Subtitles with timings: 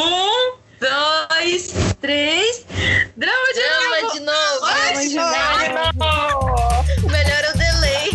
[0.00, 2.64] Um, dois, três.
[3.16, 4.12] Drama de Drama novo!
[4.14, 4.60] de novo.
[4.60, 5.14] Drama de
[5.98, 7.10] novo.
[7.10, 8.10] Melhor é o delay.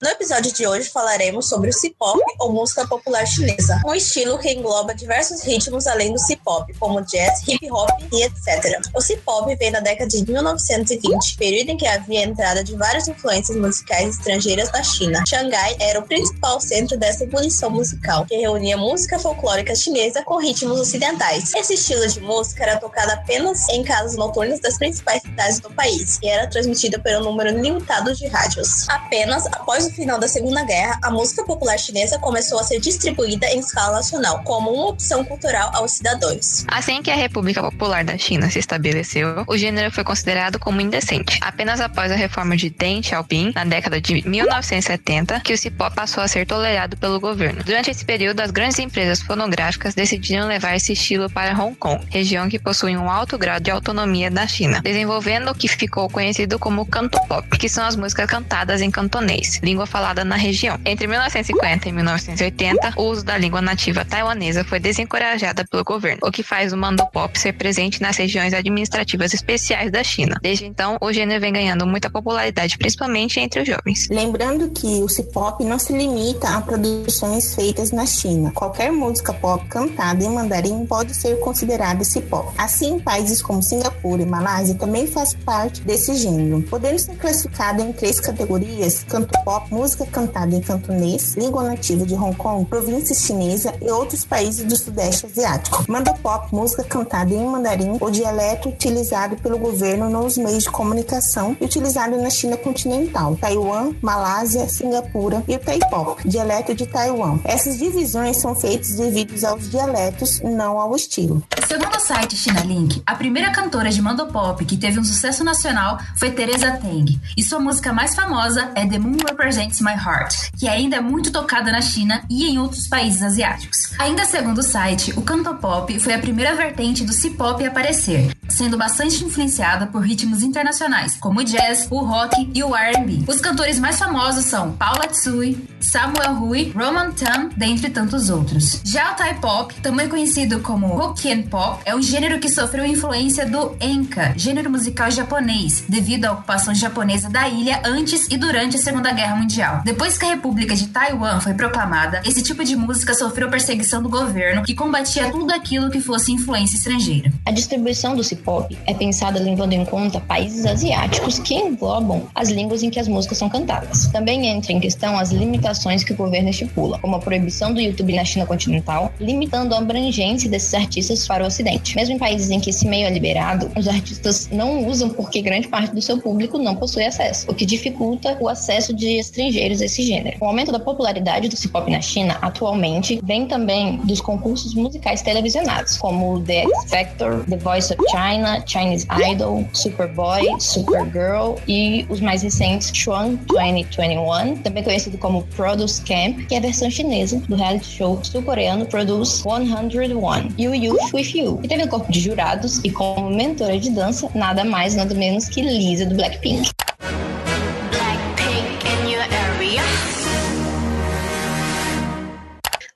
[0.00, 4.52] No episódio de hoje falaremos sobre o C-pop ou música popular chinesa, um estilo que
[4.52, 8.80] engloba diversos ritmos além do C-pop, como jazz, hip hop e etc.
[8.94, 13.56] O C-pop vem da década de 1920, período em que havia entrada de várias influências
[13.56, 15.22] musicais estrangeiras da China.
[15.28, 20.80] Xangai era o principal centro dessa ebulição musical, que reunia música folclórica chinesa com ritmos
[20.80, 21.52] ocidentais.
[21.54, 26.18] Esse estilo de música era tocado apenas em casas noturnas das principais cidades do país
[26.22, 28.88] e era transmitido por um número limitado de rádios.
[28.88, 33.46] Apenas após o final da Segunda Guerra, a música popular chinesa começou a ser distribuída
[33.46, 36.62] em escala nacional, como uma opção cultural aos cidadãos.
[36.68, 41.38] Assim que a República Popular da China se estabeleceu, o gênero foi considerado como indecente.
[41.40, 46.22] Apenas após a reforma de Deng Xiaoping, na década de 1970, que o cipó passou
[46.22, 47.64] a ser tolerado pelo governo.
[47.64, 52.46] Durante esse período, as grandes empresas fonográficas decidiram levar esse estilo para Hong Kong, região
[52.50, 56.84] que possui um alto grau de autonomia da China, desenvolvendo o que ficou conhecido como
[56.84, 60.78] canto pop, que são as músicas cantadas em cantonês, língua falada na região.
[60.84, 61.92] Entre 1950 e
[62.26, 66.76] 1980, o uso da língua nativa taiwanesa foi desencorajada pelo governo, o que faz o
[66.76, 70.36] mandopop ser presente nas regiões administrativas especiais da China.
[70.42, 74.08] Desde então, o gênero vem ganhando muita popularidade, principalmente entre os jovens.
[74.10, 78.50] Lembrando que o C-pop não se limita a produções feitas na China.
[78.52, 82.52] Qualquer música pop cantada em mandarim pode ser considerada C-pop.
[82.56, 87.92] Assim, países como Singapura e Malásia também faz parte desse gênero, podendo ser classificado em
[87.92, 93.74] três categorias: canto pop, música cantada em cantonês, língua nativa de Hong Kong, província chinesa
[93.80, 95.84] e outros países do Sudeste Asiático.
[95.86, 101.64] Mandopop, música cantada em mandarim ou dialeto utilizado pelo governo nos meios de comunicação e
[101.64, 107.38] utilizado na China continental, Taiwan, Malásia, Singapura e o Taipop, dialeto de Taiwan.
[107.44, 111.42] Essas divisões são feitas devido aos dialetos, não ao estilo.
[111.66, 116.30] Segundo o site Chinalink, a primeira cantora de mandopop que teve um sucesso nacional foi
[116.30, 120.96] Teresa Teng, e sua música mais famosa é The Moon Represents My Heart, que ainda
[120.96, 121.97] é muito tocada na China
[122.28, 123.92] e em outros países asiáticos.
[123.98, 128.76] Ainda segundo o site, o cantopop foi a primeira vertente do C-pop a aparecer, sendo
[128.76, 133.24] bastante influenciada por ritmos internacionais, como o jazz, o rock e o R&B.
[133.26, 138.80] Os cantores mais famosos são Paula Tsui, Samuel Hui, Roman Tam, dentre tantos outros.
[138.84, 143.46] Já o Thai Pop, também conhecido como Hokkien Pop, é um gênero que sofreu influência
[143.46, 148.78] do Enka, gênero musical japonês, devido à ocupação japonesa da ilha antes e durante a
[148.80, 149.82] Segunda Guerra Mundial.
[149.84, 154.08] Depois que a República de Taiwan foi proclamada, esse tipo de música sofreu perseguição do
[154.08, 157.32] governo, que combatia tudo aquilo que fosse influência estrangeira.
[157.46, 162.82] A distribuição do C-pop é pensada levando em conta países asiáticos que englobam as línguas
[162.82, 164.06] em que as músicas são cantadas.
[164.08, 168.14] Também entra em questão as limitações que o governo estipula, como a proibição do YouTube
[168.14, 171.96] na China continental, limitando a abrangência desses artistas para o Ocidente.
[171.96, 175.68] Mesmo em países em que esse meio é liberado, os artistas não usam porque grande
[175.68, 179.86] parte do seu público não possui acesso, o que dificulta o acesso de estrangeiros a
[179.86, 180.36] esse gênero.
[180.40, 185.96] O aumento da popularidade do C-pop na China atualmente vem também dos concursos musicais televisionados,
[185.98, 188.27] como The X Factor, The Voice of China,
[188.66, 196.46] Chinese Idol, Superboy, Supergirl e os mais recentes Chuan 2021, também conhecido como Produce Camp,
[196.46, 201.30] que é a versão chinesa do reality show sul-coreano Produce 101, e o Youth With
[201.34, 205.14] You, que teve um corpo de jurados e como mentora de dança, nada mais nada
[205.14, 206.70] menos que Lisa do Blackpink.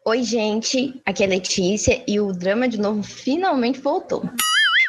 [0.04, 4.22] Oi, gente, aqui é Letícia e o Drama de Novo finalmente voltou.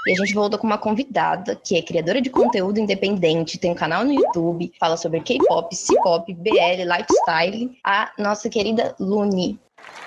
[0.05, 3.75] E a gente voltou com uma convidada que é criadora de conteúdo independente, tem um
[3.75, 9.57] canal no YouTube, fala sobre K-pop, C-pop, BL, lifestyle, a nossa querida Luni.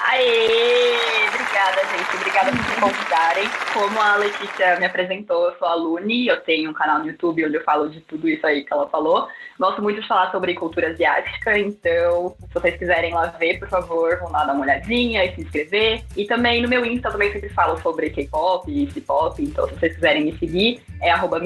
[0.00, 1.26] Aê!
[1.28, 2.16] Obrigada, gente.
[2.16, 3.44] Obrigada por me convidarem.
[3.72, 7.46] Como a Letícia me apresentou, eu sou a Luni, eu tenho um canal no YouTube
[7.46, 9.28] onde eu falo de tudo isso aí que ela falou.
[9.58, 14.18] Gosto muito de falar sobre cultura asiática, então se vocês quiserem lá ver, por favor,
[14.18, 16.04] vão lá dar uma olhadinha e se inscrever.
[16.16, 19.94] E também no meu Insta também sempre falo sobre K-pop e C-pop, então se vocês
[19.94, 21.40] quiserem me seguir, é arroba.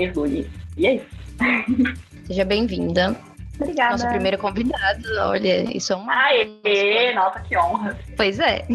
[0.76, 1.06] E é isso.
[2.26, 3.30] Seja bem-vinda.
[3.60, 3.92] Obrigada.
[3.92, 6.12] Nossa primeira convidada, olha, isso é uma.
[6.12, 7.12] Aê!
[7.14, 7.98] Nossa, que honra.
[8.16, 8.66] Pois é.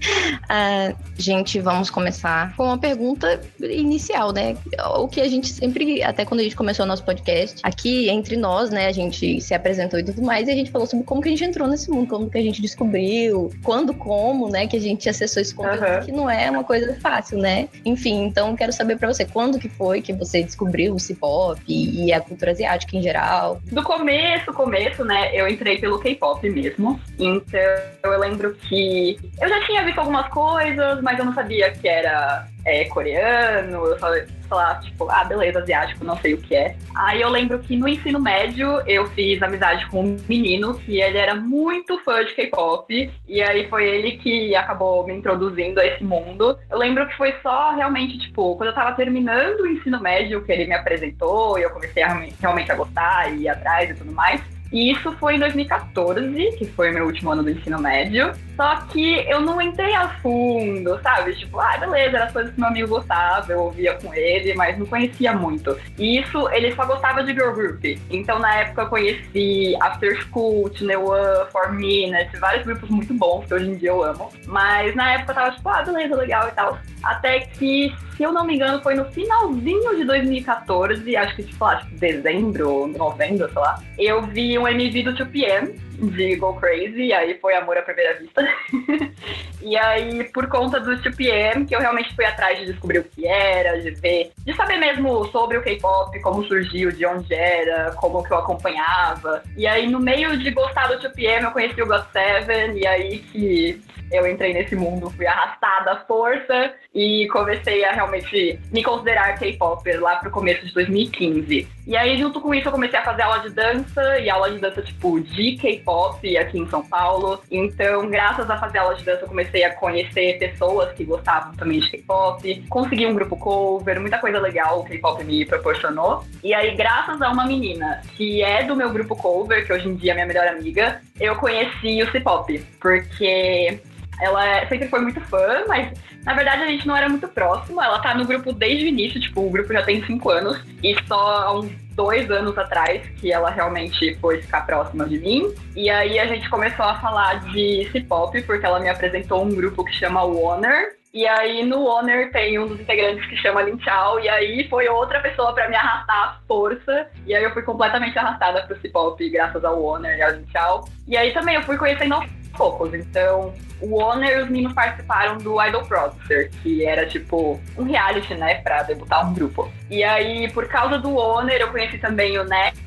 [0.52, 4.56] Ah, gente, vamos começar com uma pergunta inicial, né?
[4.96, 8.36] O que a gente sempre, até quando a gente começou o nosso podcast, aqui entre
[8.36, 11.20] nós, né, a gente se apresentou e tudo mais, e a gente falou sobre como
[11.20, 14.76] que a gente entrou nesse mundo, como que a gente descobriu, quando, como, né, que
[14.76, 16.00] a gente acessou esse conteúdo, Aham.
[16.00, 17.68] que não é uma coisa fácil, né?
[17.84, 22.12] Enfim, então quero saber pra você, quando que foi que você descobriu o C-pop e
[22.12, 23.60] a cultura asiática em geral?
[23.70, 27.00] Do começo, começo, né, eu entrei pelo K-pop mesmo.
[27.18, 27.60] Então,
[28.04, 32.46] eu lembro que eu já tinha visto algumas coisas, mas eu não sabia que era
[32.64, 33.84] é, coreano.
[33.86, 36.76] Eu falei, falava, tipo, ah, beleza, asiático, não sei o que é.
[36.94, 41.18] Aí eu lembro que no ensino médio eu fiz amizade com um menino que ele
[41.18, 43.10] era muito fã de K-pop.
[43.28, 46.56] E aí foi ele que acabou me introduzindo a esse mundo.
[46.70, 50.52] Eu lembro que foi só realmente, tipo, quando eu tava terminando o ensino médio que
[50.52, 54.12] ele me apresentou e eu comecei a realmente a gostar e ir atrás e tudo
[54.12, 54.40] mais.
[54.72, 58.32] E isso foi em 2014, que foi o meu último ano do ensino médio.
[58.56, 61.34] Só que eu não entrei a fundo, sabe?
[61.34, 64.78] Tipo, ah, beleza, eram as coisas que meu amigo gostava, eu ouvia com ele, mas
[64.78, 65.76] não conhecia muito.
[65.98, 67.82] E isso, ele só gostava de girl group.
[68.10, 73.54] Então, na época, eu conheci After School, One, For Minutes, vários grupos muito bons, que
[73.54, 74.30] hoje em dia eu amo.
[74.46, 76.78] Mas na época eu tava tipo, ah, beleza, legal e tal.
[77.02, 81.64] Até que, se eu não me engano, foi no finalzinho de 2014, acho que, tipo,
[81.64, 87.02] lá, tipo, dezembro, novembro, sei lá, eu vi um MV do 2PM de Go Crazy,
[87.02, 88.42] e aí foi amor à primeira vista.
[89.60, 93.26] e aí, por conta do 2PM, que eu realmente fui atrás de descobrir o que
[93.26, 98.22] era, de ver, de saber mesmo sobre o K-pop, como surgiu, de onde era, como
[98.22, 99.42] que eu acompanhava.
[99.56, 103.80] E aí, no meio de gostar do 2PM, eu conheci o GOT7, e aí que
[104.10, 110.00] eu entrei nesse mundo, fui arrastada à força e comecei a realmente me considerar K-popper
[110.02, 111.68] lá pro começo de 2015.
[111.86, 114.58] E aí, junto com isso, eu comecei a fazer aula de dança, e aula de
[114.58, 117.40] dança, tipo, de K-pop aqui em São Paulo.
[117.50, 121.80] Então, graças a fazer aula de dança, eu comecei a conhecer pessoas que gostavam também
[121.80, 126.24] de K-pop, consegui um grupo cover, muita coisa legal o K-pop me proporcionou.
[126.44, 129.94] E aí, graças a uma menina que é do meu grupo cover, que hoje em
[129.94, 133.80] dia é minha melhor amiga, eu conheci o C-pop, porque
[134.20, 135.92] ela sempre foi muito fã, mas
[136.24, 137.82] na verdade a gente não era muito próximo.
[137.82, 140.96] Ela tá no grupo desde o início, tipo, o grupo já tem cinco anos, e
[141.06, 145.54] só há uns dois anos atrás que ela realmente foi ficar próxima de mim.
[145.76, 149.84] E aí a gente começou a falar de C-pop, porque ela me apresentou um grupo
[149.84, 150.98] que chama Warner.
[151.12, 154.88] E aí no Honor tem um dos integrantes que chama Lin Chao, e aí foi
[154.88, 157.08] outra pessoa pra me arrastar à força.
[157.26, 160.88] E aí eu fui completamente arrastada pro C-pop graças ao Honor e ao Lin Chao.
[161.08, 162.26] E aí também eu fui conhecendo aos
[162.56, 162.94] poucos.
[162.94, 168.34] Então, o Honor e os meninos participaram do Idol Producer, que era tipo um reality,
[168.34, 169.70] né, pra debutar um grupo.
[169.90, 172.80] E aí, por causa do Honor, eu conheci também o Next,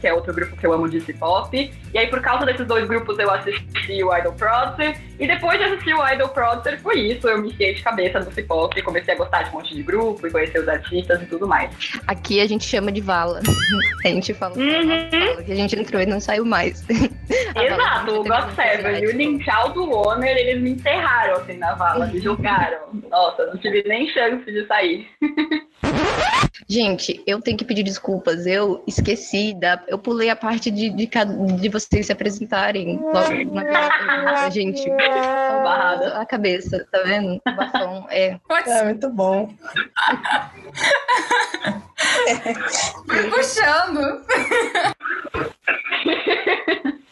[0.00, 1.72] que é outro grupo que eu amo de C-pop.
[1.92, 4.96] E aí, por causa desses dois grupos, eu assisti o Idol Producer.
[5.18, 7.28] E depois de assistir o Idol Producer, foi isso.
[7.28, 10.26] Eu me enfiei de cabeça no C-pop, comecei a gostar de um monte de grupo
[10.26, 11.70] e conhecer os artistas e tudo mais.
[12.08, 13.40] Aqui a gente chama de vala.
[14.04, 15.42] A gente fala Uhum.
[15.46, 16.84] que a gente entrou e não saiu mais.
[17.56, 19.16] Exato, o God Seven e o oportunidade.
[19.16, 19.72] Lin Chao
[20.26, 22.78] eles me enterraram assim na vala, me jogaram.
[23.10, 25.08] Nossa, não tive nem chance de sair.
[26.68, 28.46] Gente, eu tenho que pedir desculpas.
[28.46, 29.82] Eu esqueci da.
[29.86, 34.88] Eu pulei a parte de, de, de vocês se apresentarem logo na gente.
[34.88, 36.18] Barrada.
[36.18, 37.40] A cabeça, tá vendo?
[37.46, 38.06] O bafão.
[38.10, 38.38] É.
[38.48, 39.52] Pode É muito bom.
[43.06, 44.24] Fui puxando.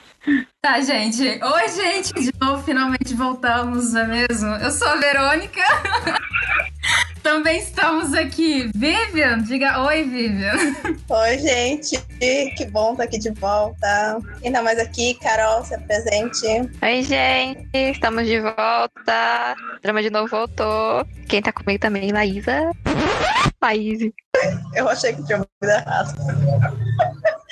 [0.64, 1.24] Tá, gente.
[1.24, 2.12] Oi, gente.
[2.14, 4.46] De novo, finalmente voltamos, não é mesmo?
[4.46, 5.60] Eu sou a Verônica.
[7.20, 8.70] Também estamos aqui.
[8.72, 10.54] Vivian, diga oi, Vivian.
[11.08, 12.00] Oi, gente.
[12.56, 14.18] Que bom estar aqui de volta.
[14.44, 16.46] Ainda mais aqui, Carol, se apresente.
[16.80, 19.56] Oi, gente, estamos de volta.
[19.78, 21.04] O drama de novo voltou.
[21.28, 22.70] Quem tá comigo também, Laísa.
[23.60, 24.12] Laís.
[24.76, 26.81] Eu achei que tinha ouvido errado.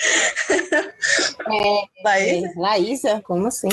[2.07, 3.69] É, Laísa, como assim?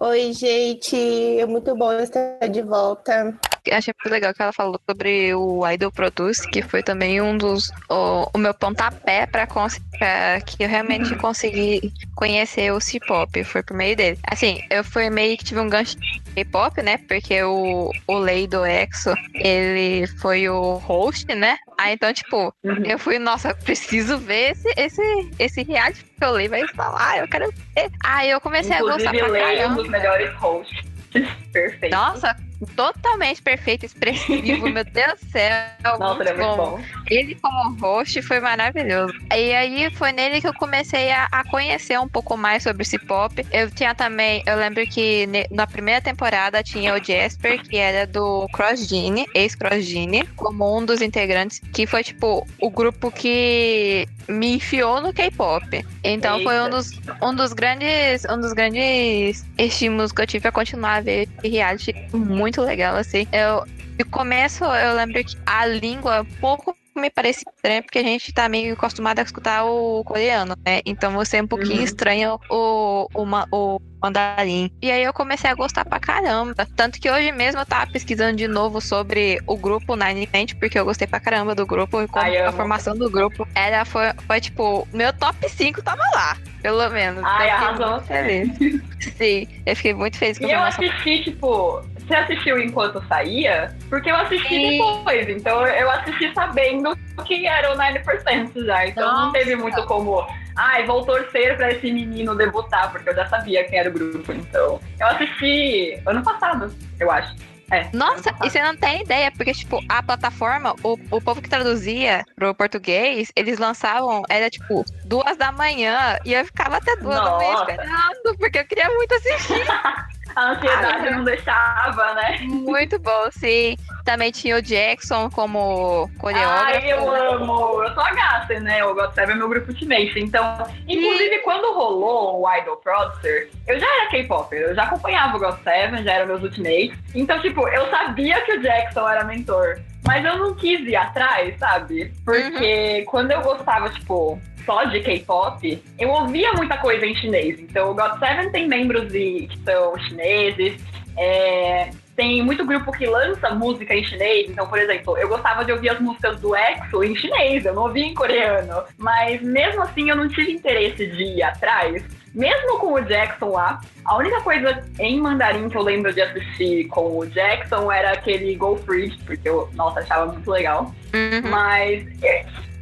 [0.00, 0.96] Oi, gente.
[1.38, 3.38] É muito bom estar de volta.
[3.72, 7.70] Achei muito legal que ela falou sobre o Idol Produce, que foi também um dos.
[7.88, 13.42] O, o meu pontapé pra, pra que eu realmente consegui conhecer o C-pop.
[13.44, 14.18] Foi por meio dele.
[14.26, 16.98] Assim, eu fui meio que tive um gancho de K-pop, né?
[16.98, 21.56] Porque o, o Lei do EXO, ele foi o host, né?
[21.78, 22.54] Aí então, tipo,
[22.84, 27.28] eu fui, nossa, preciso ver esse, esse, esse reality, porque o Lei vai lá, eu
[27.28, 27.90] quero ver.
[28.04, 29.82] Aí eu comecei a gostar Inclusive, pra Lei é um caramba.
[29.82, 30.94] dos melhores hosts.
[31.52, 31.94] Perfeito.
[31.94, 32.36] Nossa,
[32.76, 35.52] totalmente perfeito, expressivo, meu Deus do céu.
[35.98, 36.80] Nossa, ele é muito bom.
[37.10, 39.12] Ele como host foi maravilhoso.
[39.34, 42.98] E aí foi nele que eu comecei a, a conhecer um pouco mais sobre esse
[42.98, 43.44] pop.
[43.52, 48.06] Eu tinha também, eu lembro que ne- na primeira temporada tinha o Jasper, que era
[48.06, 54.06] do Cross Gene, ex-Cross Gene, como um dos integrantes, que foi tipo o grupo que
[54.28, 55.84] me enfiou no K-pop.
[56.02, 56.76] Então foi um Eita.
[56.76, 56.90] dos,
[57.22, 61.94] um dos grandes, um dos grandes estímulos que eu tive a continuar a ver reality
[62.12, 63.26] muito legal assim.
[63.32, 63.64] Eu
[63.98, 68.48] no começo eu lembro que a língua pouco me parecia estranha porque a gente tá
[68.48, 70.80] meio acostumado a escutar o coreano, né?
[70.86, 71.84] Então você é um pouquinho Uhum.
[71.84, 74.70] estranho o, o, o mandarim.
[74.80, 76.54] E aí eu comecei a gostar pra caramba.
[76.76, 80.78] Tanto que hoje mesmo eu tava pesquisando de novo sobre o grupo Nine Inch, porque
[80.78, 84.12] eu gostei pra caramba do grupo e como Ai, a formação do grupo era, foi,
[84.26, 86.36] foi tipo, meu top 5 tava lá.
[86.62, 87.24] Pelo menos.
[87.24, 87.90] Ai, eu fiquei arrasou.
[87.90, 88.84] muito feliz.
[89.16, 93.74] Sim, eu fiquei muito feliz com a E eu assisti, tipo, você assistiu enquanto saía?
[93.88, 98.86] Porque eu assisti depois, então eu assisti sabendo que era o 9% já.
[98.86, 99.32] Então não Nossa.
[99.38, 100.26] teve muito como.
[100.56, 104.32] Ai, vou torcer pra esse menino debutar, porque eu já sabia quem era o grupo.
[104.32, 107.34] Então, eu assisti ano passado, eu acho.
[107.70, 111.48] É, Nossa, e você não tem ideia, porque, tipo, a plataforma, o, o povo que
[111.48, 117.16] traduzia pro português, eles lançavam, era tipo, duas da manhã, e eu ficava até duas
[117.16, 117.72] da manhã Nossa.
[117.72, 119.64] esperando, porque eu queria muito assistir.
[120.36, 122.38] A ansiedade Ai, não deixava, né?
[122.42, 123.76] muito bom, sim.
[124.04, 126.64] Também tinha o Jackson como coreógrafo.
[126.64, 127.82] Ai, eu amo.
[127.82, 128.84] Eu sou a gata, né?
[128.84, 130.18] O God7 é meu grupo ultimate.
[130.18, 134.54] Então, inclusive, quando rolou o Idol Producer, eu já era K-pop.
[134.54, 136.98] Eu já acompanhava o God7, já era meus ultimates.
[137.14, 139.80] Então, tipo, eu sabia que o Jackson era mentor.
[140.06, 142.12] Mas eu não quis ir atrás, sabe?
[142.24, 147.58] Porque quando eu gostava, tipo, só de K-pop, eu ouvia muita coisa em chinês.
[147.60, 150.80] Então, o God7 tem membros de- que são chineses.
[151.16, 154.48] É, tem muito grupo que lança música em chinês.
[154.48, 157.84] Então, por exemplo, eu gostava de ouvir as músicas do EXO em chinês, eu não
[157.84, 158.82] ouvia em coreano.
[158.98, 162.04] Mas mesmo assim, eu não tive interesse de ir atrás.
[162.34, 166.88] Mesmo com o Jackson lá, a única coisa em mandarim que eu lembro de assistir
[166.88, 170.92] com o Jackson era aquele Go Free, porque eu, nossa, achava muito legal.
[171.14, 171.48] Uhum.
[171.48, 172.04] Mas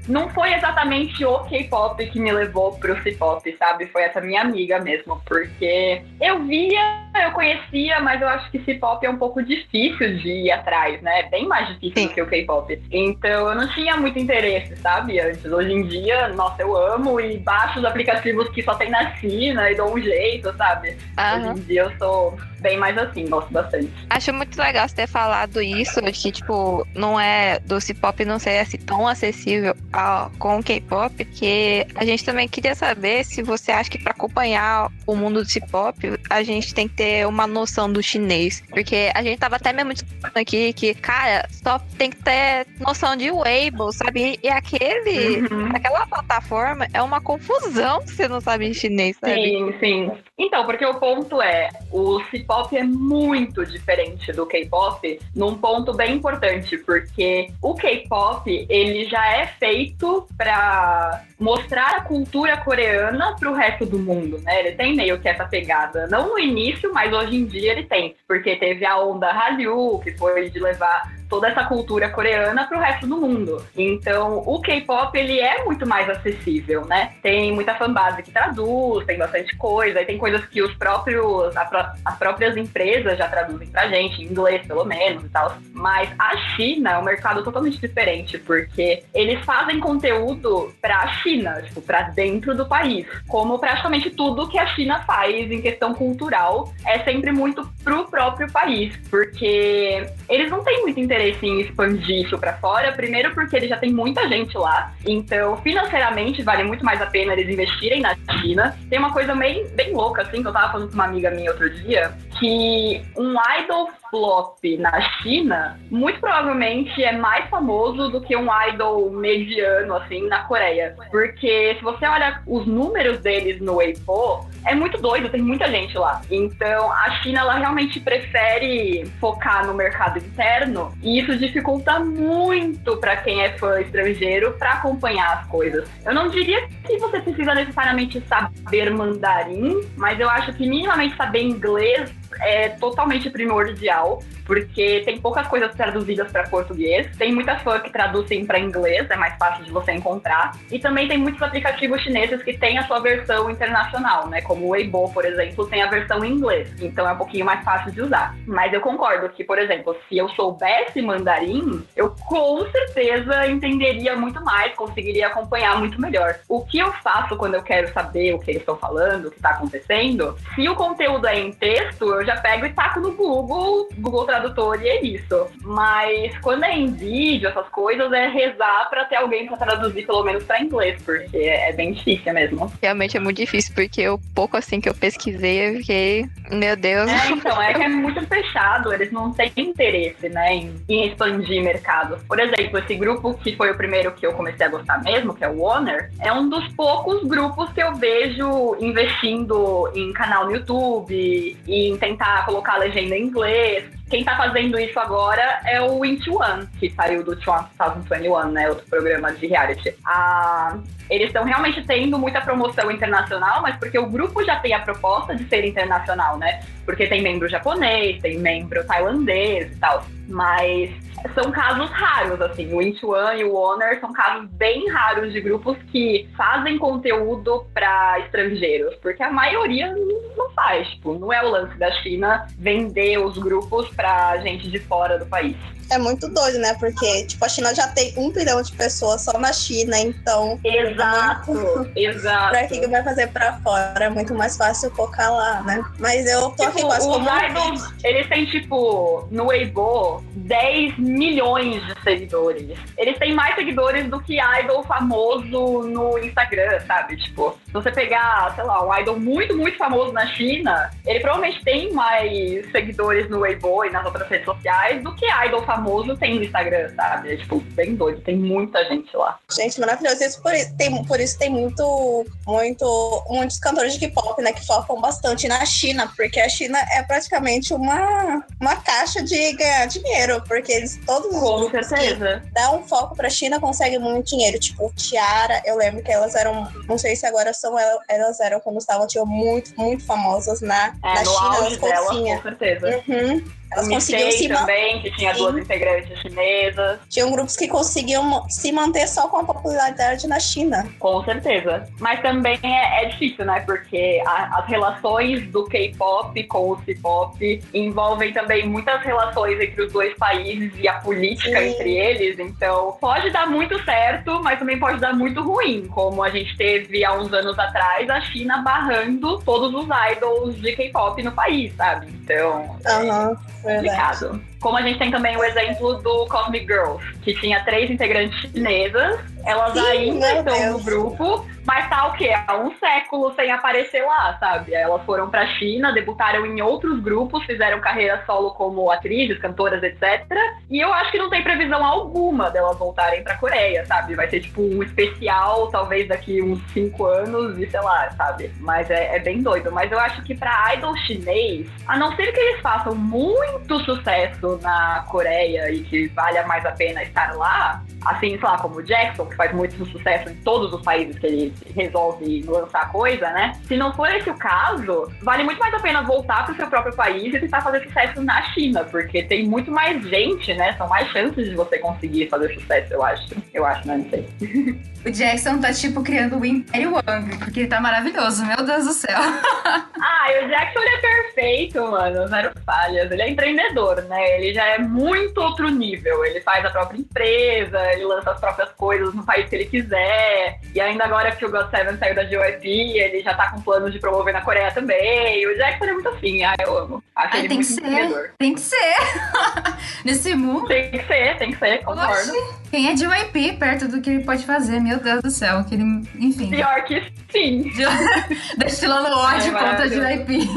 [0.09, 3.87] não foi exatamente o K-pop que me levou pro C-pop, sabe?
[3.87, 6.80] Foi essa minha amiga mesmo, porque eu via,
[7.25, 11.21] eu conhecia, mas eu acho que C-pop é um pouco difícil de ir atrás, né?
[11.21, 12.09] É bem mais difícil Sim.
[12.09, 12.82] do que o K-pop.
[12.90, 15.21] Então eu não tinha muito interesse, sabe?
[15.21, 19.14] Antes, hoje em dia, nossa, eu amo e baixo os aplicativos que só tem na
[19.16, 20.97] China e dou um jeito, sabe?
[21.18, 21.52] Aham.
[21.52, 23.90] Hoje em dia eu sou bem mais assim, gosto bastante.
[24.09, 28.38] Acho muito legal você ter falado isso, de que, tipo, não é do C-pop não
[28.38, 33.42] ser assim tão acessível ao, com o K-pop, que a gente também queria saber se
[33.42, 35.99] você acha que para acompanhar o mundo do C-pop,
[36.31, 38.62] a gente tem que ter uma noção do chinês.
[38.71, 43.16] Porque a gente tava até mesmo discutindo aqui que, cara, só tem que ter noção
[43.16, 44.38] de Weibo, sabe?
[44.42, 45.71] E aquele, Uhum.
[45.75, 49.35] aquela plataforma é uma confusão se você não sabe chinês, sabe?
[49.35, 50.12] Sim, sim.
[50.38, 56.16] Então, porque o ponto é, o C-pop é muito diferente do K-pop num ponto bem
[56.16, 63.87] importante, porque o K-pop, ele já é feito pra mostrar a cultura coreana pro resto
[63.87, 64.61] do mundo, né?
[64.61, 68.14] Ele tem meio que essa pegada, não no início, mas hoje em dia ele tem,
[68.28, 72.81] porque teve a onda Hallyu, que foi de levar toda essa cultura coreana para o
[72.81, 73.65] resto do mundo.
[73.75, 77.15] Então, o K-pop ele é muito mais acessível, né?
[77.23, 81.95] Tem muita fanbase que traduz, tem bastante coisa, aí tem coisas que os próprios a
[82.05, 85.57] as próprias empresas já traduzem pra gente em inglês, pelo menos e tal.
[85.73, 91.62] Mas a China é um mercado totalmente diferente, porque eles fazem conteúdo para a China,
[91.62, 91.83] tipo,
[92.15, 97.33] dentro do país, como praticamente tudo que a China faz em questão cultural é sempre
[97.33, 102.93] muito pro próprio país, porque eles não têm muito interesse em expandir isso pra fora,
[102.93, 107.33] primeiro porque eles já tem muita gente lá, então financeiramente vale muito mais a pena
[107.33, 108.76] eles investirem na China.
[108.88, 111.50] Tem uma coisa bem, bem louca, assim, que eu tava falando com uma amiga minha
[111.50, 118.37] outro dia, que um idol flop na China, muito provavelmente é mais famoso do que
[118.37, 120.95] um idol mediano, assim, na Coreia.
[121.11, 125.97] Porque se você olha os números deles no Weibo, é muito doido, tem muita gente
[125.97, 126.21] lá.
[126.31, 133.17] Então, a China, ela realmente prefere focar no mercado interno e isso dificulta muito para
[133.17, 135.89] quem é fã estrangeiro para acompanhar as coisas.
[136.05, 141.43] Eu não diria que você precisa necessariamente saber mandarim, mas eu acho que minimamente saber
[141.43, 147.91] inglês é totalmente primordial, porque tem poucas coisas traduzidas para português, tem muitas fãs que
[147.91, 152.43] traduzem para inglês, é mais fácil de você encontrar, e também tem muitos aplicativos chineses
[152.43, 154.41] que têm a sua versão internacional, né?
[154.43, 157.62] Como o Weibo, por exemplo, tem a versão em inglês, então é um pouquinho mais
[157.65, 158.35] fácil de usar.
[158.47, 164.43] Mas eu concordo que, por exemplo, se eu soubesse mandarim, eu com certeza entenderia muito
[164.45, 166.37] mais, conseguiria acompanhar muito melhor.
[166.49, 169.37] O que eu faço quando eu quero saber o que eles estão falando, o que
[169.37, 173.88] está acontecendo, se o conteúdo é em texto, eu já pego e taco no Google,
[173.99, 175.47] Google Tradutor e é isso.
[175.62, 180.23] Mas quando é em vídeo, essas coisas, é rezar para ter alguém para traduzir pelo
[180.23, 182.73] menos para inglês, porque é bem difícil mesmo.
[182.81, 187.11] Realmente é muito difícil, porque o pouco assim que eu pesquisei, eu fiquei, meu Deus.
[187.11, 191.62] É, então, é que é muito fechado, eles não têm interesse, né, em, em expandir
[191.62, 192.19] mercado.
[192.26, 195.45] Por exemplo, esse grupo que foi o primeiro que eu comecei a gostar mesmo, que
[195.45, 200.52] é o Honor, é um dos poucos grupos que eu vejo investindo em canal no
[200.52, 203.85] YouTube e em tentar colocar a legenda em inglês.
[204.09, 208.69] Quem tá fazendo isso agora é o Into One, que saiu do Trump 2021, né?
[208.69, 209.95] Outro programa de reality.
[210.04, 210.78] Ah,
[211.09, 215.35] eles estão realmente tendo muita promoção internacional, mas porque o grupo já tem a proposta
[215.35, 216.62] de ser internacional, né?
[216.85, 220.04] Porque tem membro japonês, tem membro tailandês e tal.
[220.29, 220.91] Mas
[221.35, 222.73] são casos raros, assim.
[222.75, 228.19] O Intuan e o Honor são casos bem raros de grupos que fazem conteúdo para
[228.21, 229.95] estrangeiros, porque a maioria
[230.37, 230.88] não faz.
[230.88, 235.26] Tipo, não é o lance da China vender os grupos para gente de fora do
[235.26, 235.57] país.
[235.92, 236.75] É muito doido, né?
[236.80, 240.58] Porque, tipo, a China já tem um bilhão de pessoas só na China, então.
[240.64, 241.52] Exato,
[241.94, 242.50] exato.
[242.50, 244.06] pra que vai fazer pra fora?
[244.06, 245.84] É muito mais fácil focar lá, né?
[245.99, 251.84] Mas eu tô aqui Tipo, quase os idols, eles têm, tipo, no Weibo, 10 milhões
[251.87, 252.78] de seguidores.
[252.96, 257.18] Eles têm mais seguidores do que idol famoso no Instagram, sabe?
[257.18, 261.62] Tipo, se você pegar, sei lá, um idol muito, muito famoso na China, ele provavelmente
[261.62, 265.82] tem mais seguidores no Weibo e nas outras redes sociais do que idol famoso
[266.19, 267.33] tem no Instagram, sabe?
[267.33, 268.21] É, tipo, bem doido.
[268.23, 269.39] Tem muita gente lá.
[269.51, 270.23] Gente, maravilhoso.
[270.23, 274.65] Isso por, isso- tem, por isso tem muito, muito, muitos cantores de K-pop, né, que
[274.67, 280.43] focam bastante na China, porque a China é praticamente uma, uma caixa de ganhar dinheiro,
[280.47, 282.43] porque eles todos os Com certeza.
[282.53, 284.59] dão um foco pra China conseguem muito dinheiro.
[284.59, 287.77] Tipo, Tiara, eu lembro que elas eram, não sei se agora são,
[288.09, 292.07] elas, eram quando estavam, tinham muito, muito famosas na, É, na no China, elas dela,
[292.37, 293.03] com certeza.
[293.09, 293.45] Uhum.
[293.73, 296.99] Elas conseguiam se também, que tinha duas integrantes chinesas.
[297.09, 300.87] Tinham grupos que conseguiam se manter só com a popularidade na China.
[300.99, 301.88] Com certeza.
[301.99, 303.61] Mas também é, é difícil, né?
[303.61, 309.93] Porque a- as relações do K-pop com o C-pop envolvem também muitas relações entre os
[309.93, 311.69] dois países e a política Sim.
[311.69, 312.38] entre eles.
[312.38, 315.87] Então, pode dar muito certo, mas também pode dar muito ruim.
[315.88, 320.73] Como a gente teve há uns anos atrás, a China barrando todos os idols de
[320.73, 322.07] K-pop no país, sabe?
[322.09, 324.40] Então, Aham, verdade.
[324.62, 329.20] Como a gente tem também o exemplo do Cosmic Girls, que tinha três integrantes chinesas,
[329.44, 330.72] elas Ih, ainda estão Deus.
[330.72, 332.31] no grupo, mas tá o quê?
[332.46, 334.72] Há um século sem aparecer lá, sabe?
[334.72, 340.25] Elas foram pra China, debutaram em outros grupos, fizeram carreira solo como atrizes, cantoras, etc.
[340.70, 344.14] E eu acho que não tem previsão alguma delas voltarem pra Coreia, sabe?
[344.14, 348.53] Vai ser tipo um especial, talvez daqui uns cinco anos, e sei lá, sabe?
[348.61, 349.72] Mas é, é bem doido.
[349.72, 354.52] Mas eu acho que pra idol chinês, a não ser que eles façam muito sucesso
[354.61, 358.83] na Coreia e que valha mais a pena estar lá, assim, sei lá, como o
[358.83, 363.53] Jackson, que faz muito sucesso em todos os países que ele resolve lançar coisa, né?
[363.67, 366.95] Se não for esse o caso, vale muito mais a pena voltar pro seu próprio
[366.95, 370.75] país e tentar fazer sucesso na China, porque tem muito mais gente, né?
[370.77, 373.35] São mais chances de você conseguir fazer sucesso, eu acho.
[373.53, 373.97] Eu acho, né?
[373.97, 374.83] Não sei.
[375.05, 378.93] O Jackson tá, tipo, criando o Império Wang, porque ele tá maravilhoso, meu Deus do
[378.93, 379.19] céu.
[380.05, 382.27] Ah, o Jackson ele é perfeito, mano.
[382.27, 383.11] Zero falhas.
[383.11, 384.37] Ele é empreendedor, né?
[384.37, 386.24] Ele já é muito outro nível.
[386.24, 390.61] Ele faz a própria empresa, ele lança as próprias coisas no país que ele quiser.
[390.74, 392.66] E ainda agora que o God Seven saiu da JYP,
[392.98, 395.46] ele já tá com planos de promover na Coreia também.
[395.46, 396.42] O Jackson é muito assim.
[396.44, 397.05] Ah, eu amo.
[397.14, 397.88] Acho Ai, ele tem que muito ser.
[397.88, 398.31] empreendedor.
[398.38, 398.96] Tem que ser.
[400.05, 402.12] Nesse mundo, Tem que ser, tem que ser, concordo.
[402.12, 404.80] Oxi, quem é de YP perto do que ele pode fazer?
[404.80, 405.85] Meu Deus do céu, que ele,
[406.18, 407.70] enfim, Pior que sim.
[408.56, 409.96] destilando ódio Ai, contra de.
[410.00, 410.48] YP.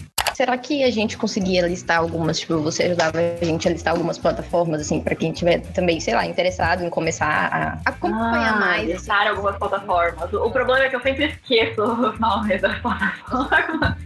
[0.40, 4.16] Será que a gente conseguia listar algumas, tipo, você ajudava a gente a listar algumas
[4.16, 8.88] plataformas, assim, para quem tiver também, sei lá, interessado em começar a acompanhar ah, mais?
[8.88, 10.32] Listar algumas plataformas.
[10.32, 13.96] O problema é que eu sempre esqueço os nomes das plataformas.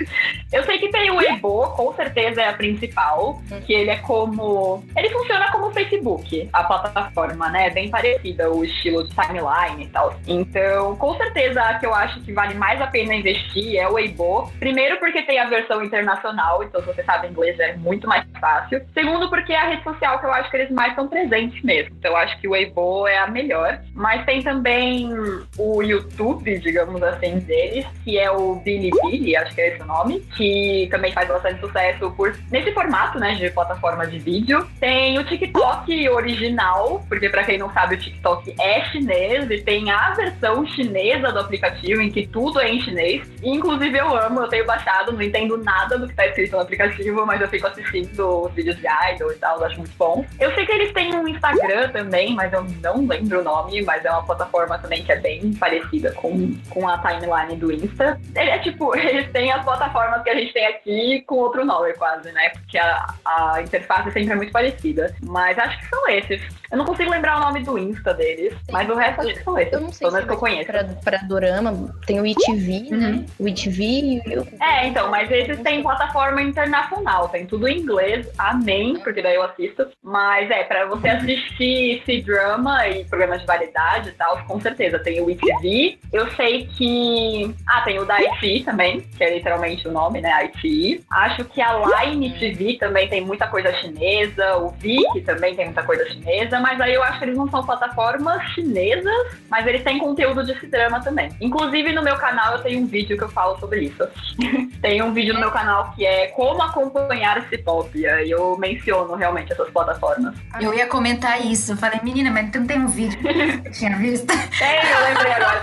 [0.52, 4.84] Eu sei que tem o Weibo, com certeza é a principal, que ele é como.
[4.96, 7.70] Ele funciona como o Facebook, a plataforma, né?
[7.70, 10.14] Bem parecida, o estilo de timeline e tal.
[10.26, 13.94] Então, com certeza, a que eu acho que vale mais a pena investir é o
[13.94, 14.52] Weibo.
[14.58, 18.84] Primeiro, porque tem a versão internacional, então se você sabe inglês é muito mais fácil.
[18.92, 21.94] Segundo, porque é a rede social que eu acho que eles mais estão presentes mesmo.
[21.98, 23.80] Então, eu acho que o Weibo é a melhor.
[23.94, 25.10] Mas tem também
[25.56, 30.20] o YouTube, digamos assim, deles, que é o Bilibili, acho que é esse o nome,
[30.36, 34.66] que também faz bastante sucesso por nesse formato, né, de plataforma de vídeo.
[34.80, 39.90] Tem o TikTok original, porque para quem não sabe, o TikTok é chinês e tem
[39.90, 43.28] a versão chinesa do aplicativo em que tudo é em chinês.
[43.42, 47.26] Inclusive eu amo, eu tenho baixado, não entendo nada do que tá escrito no aplicativo,
[47.26, 50.24] mas eu fico assistindo os vídeos de idol e tal, eu acho muito bom.
[50.40, 54.04] Eu sei que eles têm um Instagram também, mas eu não lembro o nome, mas
[54.04, 58.18] é uma plataforma também que é bem parecida com, com a timeline do Insta.
[58.34, 61.92] Ele é tipo, eles têm as plataformas que a gente tem aqui com outro nome
[61.94, 62.50] quase, né?
[62.50, 64.93] Porque a, a interface sempre é muito parecida.
[65.22, 66.42] Mas acho que são esses.
[66.70, 68.72] Eu não consigo lembrar o nome do Insta deles, Sim.
[68.72, 69.72] mas o resto acho que são esses.
[69.72, 70.66] Eu não sei se que eu conheço.
[70.66, 72.96] Pra, pra Dorama, tem o ITV, né?
[72.96, 73.12] uhum.
[73.12, 73.26] né?
[73.38, 74.46] O ITV e o...
[74.60, 79.42] É, então, mas esses têm plataforma internacional, tem tudo em inglês, amém, porque daí eu
[79.42, 79.86] assisto.
[80.02, 84.98] Mas é, pra você assistir esse drama e programas de variedade e tal, com certeza,
[84.98, 85.98] tem o ITV.
[86.12, 87.54] Eu sei que.
[87.66, 90.30] Ah, tem o da IT também, que é literalmente o nome, né?
[90.44, 91.04] IT.
[91.10, 95.82] Acho que a Line TV também tem muita coisa chinesa, o Viki também tem muita
[95.82, 99.98] coisa chinesa, mas aí eu acho que eles não são plataformas chinesas, mas eles têm
[99.98, 101.30] conteúdo de drama também.
[101.40, 104.06] Inclusive no meu canal eu tenho um vídeo que eu falo sobre isso.
[104.80, 108.56] tem um vídeo no meu canal que é como acompanhar esse pop, e aí eu
[108.58, 110.34] menciono realmente essas plataformas.
[110.60, 113.28] Eu ia comentar isso, eu falei, menina, mas não tem um vídeo que
[113.68, 114.26] eu tinha visto?
[114.58, 115.62] Tem, eu lembrei agora.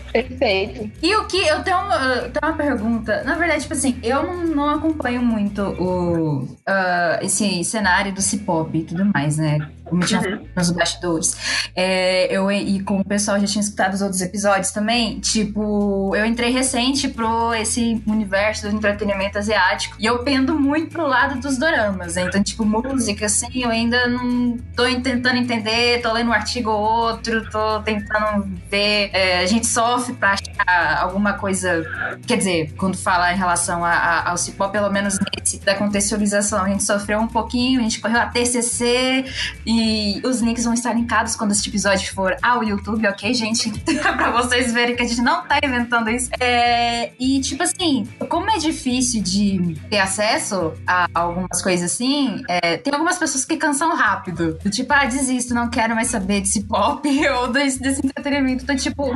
[0.12, 0.90] Perfeito.
[1.02, 4.22] E o que, eu tenho, uma, eu tenho uma pergunta, na verdade, tipo assim, eu
[4.22, 9.58] não, não acompanho muito o, uh, esse cenário do C-pop e tudo mais, né?
[9.90, 10.46] Como tinha uhum.
[10.56, 11.36] nos bastidores.
[11.74, 15.20] É, eu e com o pessoal já tinha escutado os outros episódios também.
[15.20, 21.06] Tipo, eu entrei recente pro esse universo do entretenimento asiático e eu pendo muito pro
[21.06, 22.14] lado dos doramas.
[22.14, 22.22] Né?
[22.22, 26.80] Então, tipo, música, assim, eu ainda não tô tentando entender, tô lendo um artigo ou
[26.80, 29.10] outro, tô tentando ver.
[29.12, 31.84] É, a gente sofre pra achar alguma coisa.
[32.26, 36.64] Quer dizer, quando fala em relação a, a, ao cipó, pelo menos nesse da contextualização,
[36.64, 39.24] a gente sofreu um pouquinho, a gente correu a TCC
[39.66, 39.79] e
[40.24, 43.70] os links vão estar linkados quando este episódio for ao YouTube, ok, gente?
[44.16, 46.30] pra vocês verem que a gente não tá inventando isso.
[46.38, 52.76] É, e, tipo assim, como é difícil de ter acesso a algumas coisas assim, é,
[52.76, 54.58] tem algumas pessoas que cansam rápido.
[54.70, 58.64] Tipo, ah, desisto, não quero mais saber desse pop ou desse, desse entretenimento.
[58.64, 59.10] Então, tipo,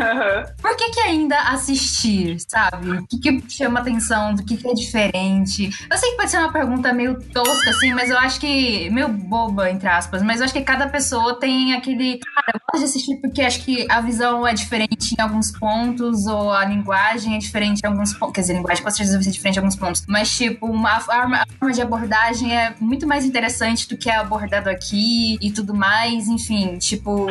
[0.60, 2.90] por que que ainda assistir, sabe?
[2.90, 4.34] O que que chama atenção?
[4.34, 5.70] Do que que é diferente?
[5.90, 8.90] Eu sei que pode ser uma pergunta meio tosca, assim, mas eu acho que...
[8.90, 12.18] Meio boba, entre aspas, mas eu acho que cada pessoa tem aquele.
[12.18, 16.26] Cara, eu gosto de assistir porque acho que a visão é diferente em alguns pontos,
[16.26, 18.34] ou a linguagem é diferente em alguns pontos.
[18.34, 20.04] Quer dizer, a linguagem com certeza vai ser diferente em alguns pontos.
[20.08, 24.16] Mas, tipo, uma forma, a forma de abordagem é muito mais interessante do que é
[24.16, 26.28] abordado aqui e tudo mais.
[26.28, 27.26] Enfim, tipo,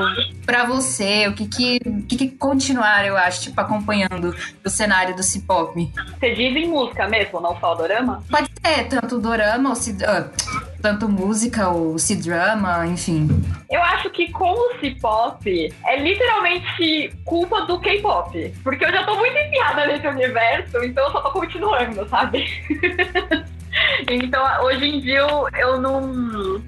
[0.45, 5.15] pra você, o que que, o que, que continuar, eu acho, tipo, acompanhando o cenário
[5.15, 5.91] do C-pop?
[6.19, 8.23] Você diz em música mesmo, não só o dorama?
[8.29, 9.75] Pode ser, tanto o dorama ou.
[9.75, 13.30] Uh, tanto música ou C-drama, enfim.
[13.72, 18.54] Eu acho que com o C-pop é literalmente culpa do K-pop.
[18.62, 22.46] Porque eu já tô muito enfiada nesse universo, então eu só tô continuando, sabe?
[24.10, 25.26] Então, hoje em dia,
[25.58, 26.02] eu não,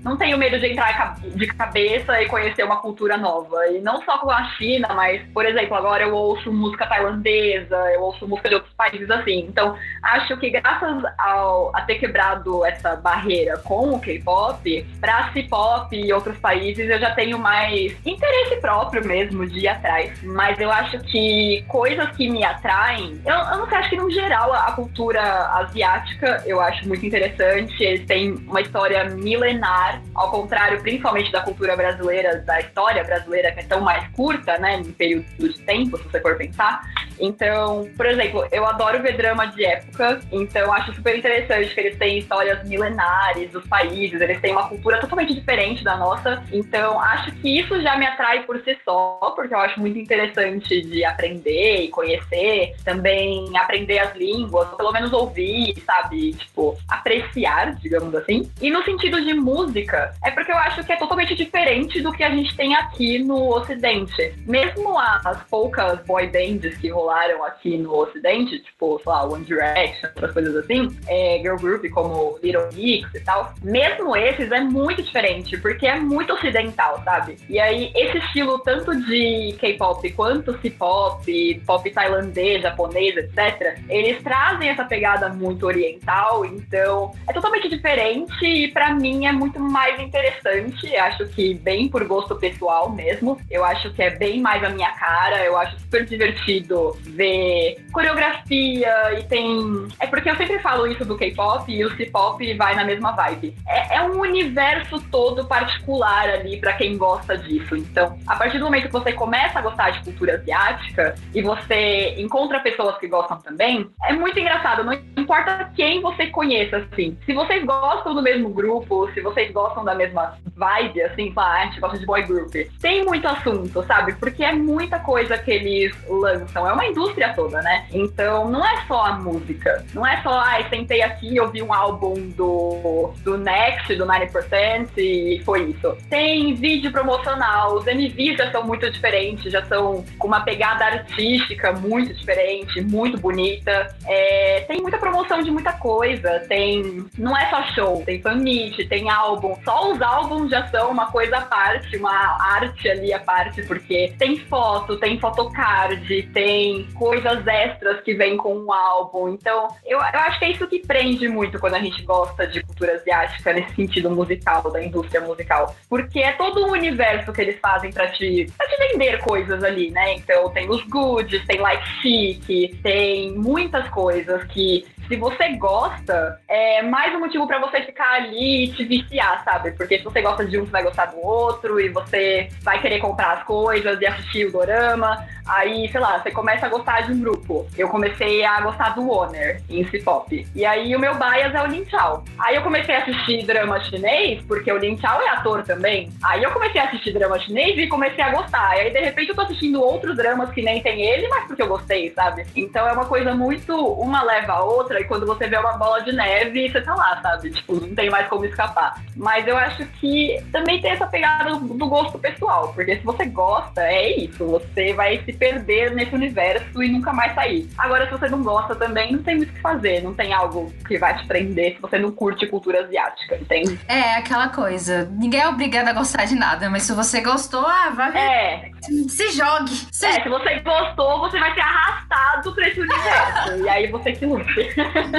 [0.04, 3.68] não tenho medo de entrar de cabeça e conhecer uma cultura nova.
[3.68, 8.02] E não só com a China, mas, por exemplo, agora eu ouço música tailandesa, eu
[8.02, 9.40] ouço música de outros países assim.
[9.40, 15.96] Então, acho que graças ao, a ter quebrado essa barreira com o K-pop, pra C-pop
[15.96, 20.22] e outros países, eu já tenho mais interesse próprio mesmo de ir atrás.
[20.24, 24.10] Mas eu acho que coisas que me atraem, eu, eu não sei, acho que no
[24.10, 25.22] geral a, cultura
[25.54, 27.84] asiática eu acho muito interessante.
[27.84, 33.60] Eles têm uma história milenar, ao contrário, principalmente da cultura brasileira, da história brasileira, que
[33.60, 36.82] é tão mais curta, né, em período de tempo, se você for pensar.
[37.20, 41.98] Então, por exemplo, eu adoro ver drama de época, então acho super interessante que eles
[41.98, 46.44] têm histórias milenares dos países, eles têm uma cultura totalmente diferente da nossa.
[46.52, 50.82] Então, acho que isso já me atrai por si só, porque eu acho muito interessante
[50.82, 56.34] de aprender e conhecer, também aprender as línguas, pelo menos ouvir, sabe?
[56.34, 58.52] Tipo, apreciar, digamos assim.
[58.62, 62.24] E no sentido de música, é porque eu acho que é totalmente diferente do que
[62.24, 64.34] a gente tem aqui no Ocidente.
[64.46, 70.10] Mesmo as poucas boy bands que rolaram aqui no Ocidente, tipo, sei lá, One Direction,
[70.10, 75.04] outras coisas assim, é, girl group como Little Mix e tal, mesmo esses é muito
[75.04, 77.38] diferente, porque é muito ocidental, sabe?
[77.48, 84.70] E aí, esse estilo tanto de K-pop quanto C-pop, pop tailandês, japonês, etc., eles trazem
[84.70, 90.96] essa pegada muito oriental, então é totalmente diferente e para mim é muito mais interessante.
[90.96, 93.40] Acho que bem por gosto pessoal mesmo.
[93.50, 95.44] Eu acho que é bem mais a minha cara.
[95.44, 99.88] Eu acho super divertido ver coreografia e tem.
[100.00, 103.56] É porque eu sempre falo isso do K-pop e o C-pop vai na mesma vibe.
[103.68, 107.76] É, é um universo todo particular ali para quem gosta disso.
[107.76, 112.16] Então, a partir do momento que você começa a gostar de cultura asiática e você
[112.18, 114.84] encontra pessoas que gostam também, é muito engraçado.
[114.84, 117.18] Não importa quem você conheça, assim.
[117.26, 121.66] Se vocês gostam do mesmo grupo, se vocês gostam da mesma vibe, assim, ah, a
[121.66, 124.14] gente gosta de boy group, tem muito assunto, sabe?
[124.14, 126.68] Porque é muita coisa que eles lançam.
[126.68, 127.88] É uma indústria toda, né?
[127.92, 129.86] Então, não é só a música.
[129.94, 134.06] Não é só, ai, ah, sentei aqui e ouvi um álbum do, do Next, do
[134.06, 135.98] 90% e foi isso.
[136.10, 141.72] Tem vídeo promocional, os MVs já são muito diferentes, já são com uma pegada artística
[141.74, 143.96] muito diferente, muito bonita.
[144.06, 147.06] É, tem muita promoção de muita coisa, tem.
[147.18, 149.56] Não é só show, tem fan meet, tem álbum.
[149.64, 154.14] Só os álbuns já são uma coisa à parte, uma arte ali à parte, porque
[154.18, 159.30] tem foto, tem photocard, tem coisas extras que vêm com um álbum.
[159.30, 162.62] Então, eu, eu acho que é isso que prende muito quando a gente gosta de
[162.64, 165.76] cultura asiática nesse sentido musical, da indústria musical.
[165.90, 169.92] Porque é todo um universo que eles fazem para te, pra te vender coisas ali,
[169.92, 170.16] né?
[170.16, 176.82] Então, tem os goods, tem like chic, tem muitas coisas que se você gosta, é
[176.82, 179.72] mais um motivo para você ficar ali e te viciar, sabe?
[179.72, 183.00] Porque se você gosta de um, você vai gostar do outro e você vai querer
[183.00, 185.26] comprar as coisas e assistir o dorama.
[185.48, 187.68] Aí, sei lá, você começa a gostar de um grupo.
[187.78, 190.48] Eu comecei a gostar do Honor em C-pop.
[190.56, 192.24] E aí o meu bias é o Lin Chao.
[192.40, 196.12] Aí eu comecei a assistir drama chinês, porque o Lin Chao é ator também.
[196.24, 198.76] Aí eu comecei a assistir drama chinês e comecei a gostar.
[198.78, 201.62] E aí, de repente, eu tô assistindo outros dramas que nem tem ele, mas porque
[201.62, 202.46] eu gostei, sabe?
[202.56, 203.76] Então é uma coisa muito.
[203.76, 207.20] Uma leva a outra, e quando você vê uma bola de neve, você tá lá,
[207.22, 207.52] sabe?
[207.52, 209.02] Tipo, não tem mais como escapar.
[209.16, 213.82] Mas eu acho que também tem essa pegada do gosto pessoal, porque se você gosta,
[213.82, 214.46] é isso.
[214.46, 217.70] Você vai se perder nesse universo e nunca mais sair.
[217.78, 220.02] Agora, se você não gosta também, não tem muito o que fazer.
[220.02, 223.80] Não tem algo que vai te prender se você não curte cultura asiática, entende?
[223.88, 225.10] É, aquela coisa.
[225.12, 228.18] Ninguém é obrigado a gostar de nada, mas se você gostou, ah, vai.
[228.18, 228.72] É.
[229.10, 229.72] Se jogue.
[229.92, 230.06] Se...
[230.06, 233.58] É, se você gostou, você vai ser arrastado pra esse universo.
[233.64, 234.76] e aí você que lute.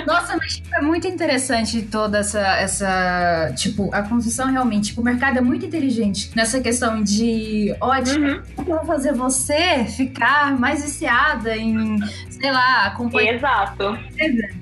[0.06, 3.52] Nossa, mas tipo, é muito interessante toda essa, essa.
[3.56, 4.86] Tipo, a construção realmente.
[4.86, 7.74] Tipo, o mercado é muito inteligente nessa questão de.
[7.80, 8.64] Ótimo, uhum.
[8.64, 11.98] vou fazer você ficar mais viciada em,
[12.30, 13.34] sei lá, acompanhar.
[13.34, 13.98] Exato.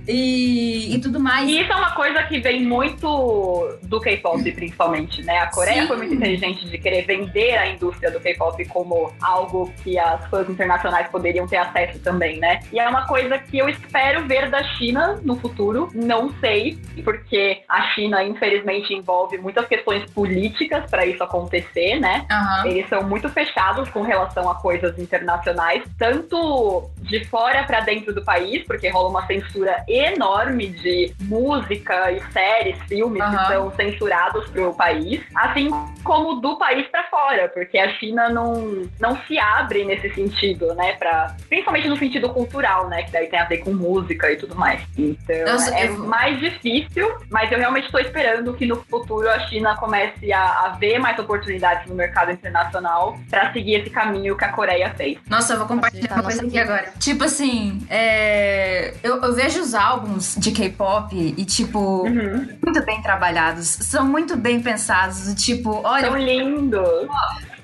[0.06, 1.48] E, e tudo mais.
[1.48, 5.38] E isso é uma coisa que vem muito do K-pop, principalmente, né?
[5.38, 5.88] A Coreia Sim.
[5.88, 10.48] foi muito inteligente de querer vender a indústria do K-pop como algo que as fãs
[10.48, 12.60] internacionais poderiam ter acesso também, né?
[12.72, 15.88] E é uma coisa que eu espero ver da China no futuro.
[15.94, 22.26] Não sei, porque a China, infelizmente, envolve muitas questões políticas para isso acontecer, né?
[22.30, 22.70] Uhum.
[22.70, 28.24] Eles são muito fechados com relação a coisas internacionais, tanto de fora para dentro do
[28.24, 33.36] país, porque rola uma censura enorme de música e séries, filmes uhum.
[33.36, 35.70] que são censurados para o país, assim
[36.02, 40.92] como do país para fora, porque a China não, não se abre nesse sentido, né?
[40.94, 43.02] Pra, principalmente no sentido cultural, né?
[43.02, 44.83] Que daí tem a ver com música e tudo mais.
[44.96, 45.98] Então Nossa, é eu...
[45.98, 50.68] mais difícil, mas eu realmente estou esperando que no futuro a China comece a, a
[50.78, 55.18] ver mais oportunidades no mercado internacional para seguir esse caminho que a Coreia fez.
[55.28, 56.92] Nossa, eu vou compartilhar uma coisa aqui agora.
[56.98, 58.94] Tipo assim, é...
[59.02, 62.48] eu, eu, vejo os álbuns de K-pop e, tipo, uhum.
[62.64, 65.34] muito bem trabalhados, são muito bem pensados.
[65.34, 66.06] Tipo, olha.
[66.06, 67.08] São lindos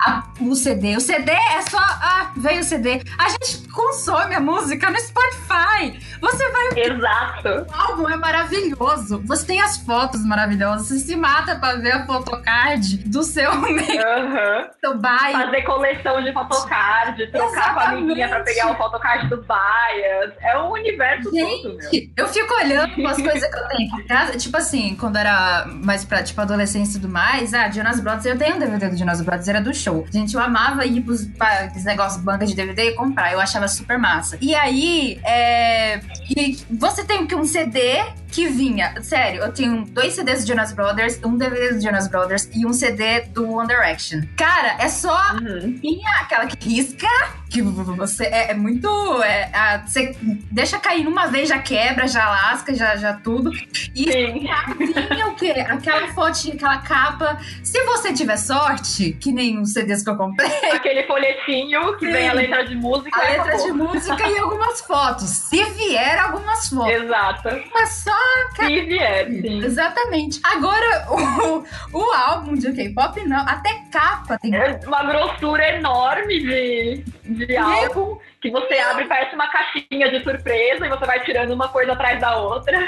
[0.06, 0.96] a, o CD.
[0.96, 1.78] O CD é só.
[1.78, 3.02] Ah, veio o CD.
[3.18, 6.00] A gente consome a música no Spotify.
[6.20, 6.68] Você vai.
[6.76, 7.48] Exato.
[7.70, 9.22] O álbum é maravilhoso.
[9.26, 10.86] Você tem as fotos maravilhosas.
[10.88, 14.00] Você se mata pra ver a photocard do seu meio.
[14.06, 14.68] Aham.
[14.80, 15.44] Seu bairro.
[15.44, 20.32] Fazer coleção de photocard, trocar com a amiguinha pra pegar o photocard do Bias.
[20.40, 21.82] É um universo todo, meu.
[21.82, 24.36] Gente, eu fico olhando as coisas que eu tenho em casa.
[24.38, 28.38] Tipo assim, quando era mais pra, tipo, adolescência e tudo mais, ah, Jonas Brothers, eu
[28.38, 29.89] tenho um DVD do Jonas Brothers, era do show.
[30.10, 33.32] Gente, eu amava ir pros, pra esses negócios, banca de DVD e comprar.
[33.32, 34.38] Eu achava super massa.
[34.40, 36.00] E aí, é...
[36.28, 38.94] E você tem que um CD que vinha...
[39.02, 42.72] Sério, eu tenho dois CDs do Jonas Brothers, um DVD do Jonas Brothers e um
[42.72, 44.22] CD do One Direction.
[44.36, 45.78] Cara, é só Uhum.
[45.80, 47.08] vinha aquela que risca,
[47.48, 48.88] que você é, é muito.
[49.22, 50.16] é, a- você
[50.50, 53.50] deixa cair numa vez, já quebra, já lasca, já, já tudo.
[53.94, 54.46] E Sim.
[55.10, 55.50] vinha o quê?
[55.68, 57.38] Aquela fotinha, aquela capa.
[57.64, 62.12] Se você tiver sorte, que nem os CDs que eu comprei, Aquele folhetinho que Sim.
[62.12, 63.66] vem a letra de música a e letra acabou.
[63.66, 65.28] de música e algumas fotos.
[65.28, 66.92] Se vier algumas fotos.
[66.92, 67.48] Exato.
[67.74, 68.19] Mas só
[68.56, 69.64] Se vier, sim.
[69.64, 70.40] Exatamente.
[70.44, 71.64] Agora, o,
[71.98, 73.40] o álbum de K-pop, não.
[73.40, 74.54] Até capa tem.
[74.54, 80.86] É uma grossura enorme de, de álbum que você abre parece uma caixinha de surpresa
[80.86, 82.78] e você vai tirando uma coisa atrás da outra.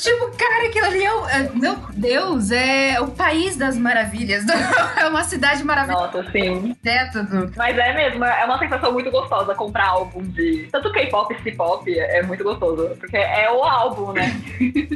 [0.00, 4.44] Tipo, cara, aquilo ali é, o- é- Meu Deus, é o país das maravilhas.
[4.96, 6.18] É uma cidade maravilhosa.
[6.18, 6.74] Nossa, sim.
[6.84, 7.52] É tudo.
[7.56, 10.68] Mas é mesmo, é uma sensação muito gostosa comprar álbum de.
[10.72, 12.96] Tanto K-pop, C-pop, é muito gostoso.
[12.98, 14.32] Porque é o álbum, né?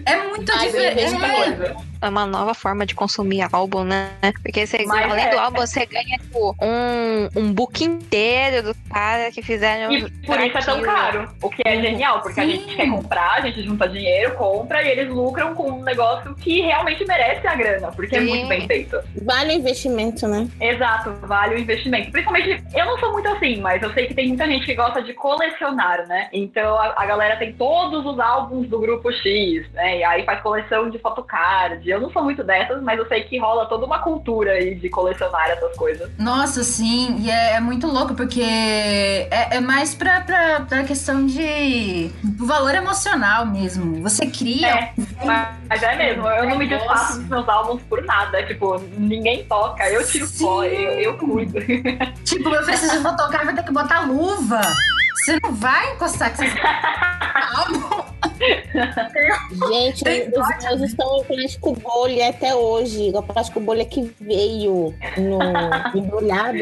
[0.07, 1.25] É muito Ai, Tem diferente.
[1.25, 1.77] É, coisa.
[2.01, 4.11] É uma nova forma de consumir álbum, né?
[4.43, 5.31] Porque você, Mas além é.
[5.31, 9.93] do álbum, você ganha tipo, um, um book inteiro do cara que fizeram.
[9.93, 11.29] E por isso é tão caro.
[11.43, 12.51] O que é genial, porque a Sim.
[12.51, 16.61] gente quer comprar, a gente junta dinheiro, compra e eles lucram com um negócio que
[16.61, 18.29] realmente merece a grana, porque é Sim.
[18.29, 18.99] muito bem feito.
[19.23, 20.49] Vale o investimento, né?
[20.61, 22.11] Exato, vale o investimento.
[22.11, 25.03] Principalmente, eu não sou muito assim, mas eu sei que tem muita gente que gosta
[25.03, 26.29] de colecionar, né?
[26.33, 29.99] Então a, a galera tem todos os álbuns do grupo X, né?
[29.99, 31.89] E aí faz coleção de photocard.
[31.89, 34.89] Eu não sou muito dessas, mas eu sei que rola toda uma cultura aí de
[34.89, 36.11] colecionar essas coisas.
[36.19, 41.27] Nossa, sim, e é, é muito louco, porque é, é mais pra, pra, pra questão
[41.27, 44.03] de valor emocional mesmo.
[44.03, 44.69] Você cria.
[44.69, 44.93] É,
[45.25, 48.43] mas, é mesmo, eu não me desfaço dos meus álbuns por nada.
[48.45, 50.45] Tipo, ninguém toca, eu tiro Sim.
[50.45, 51.59] pó, eu, eu cuido.
[52.25, 54.61] Tipo, eu preciso de fotocar, vai ter que botar luva.
[55.25, 56.43] Você não vai encostar com
[57.59, 58.09] álbum.
[59.69, 63.11] Gente, os meus estão em plástico bolha até hoje.
[63.15, 66.59] O plástico bolha que veio no embrulhado,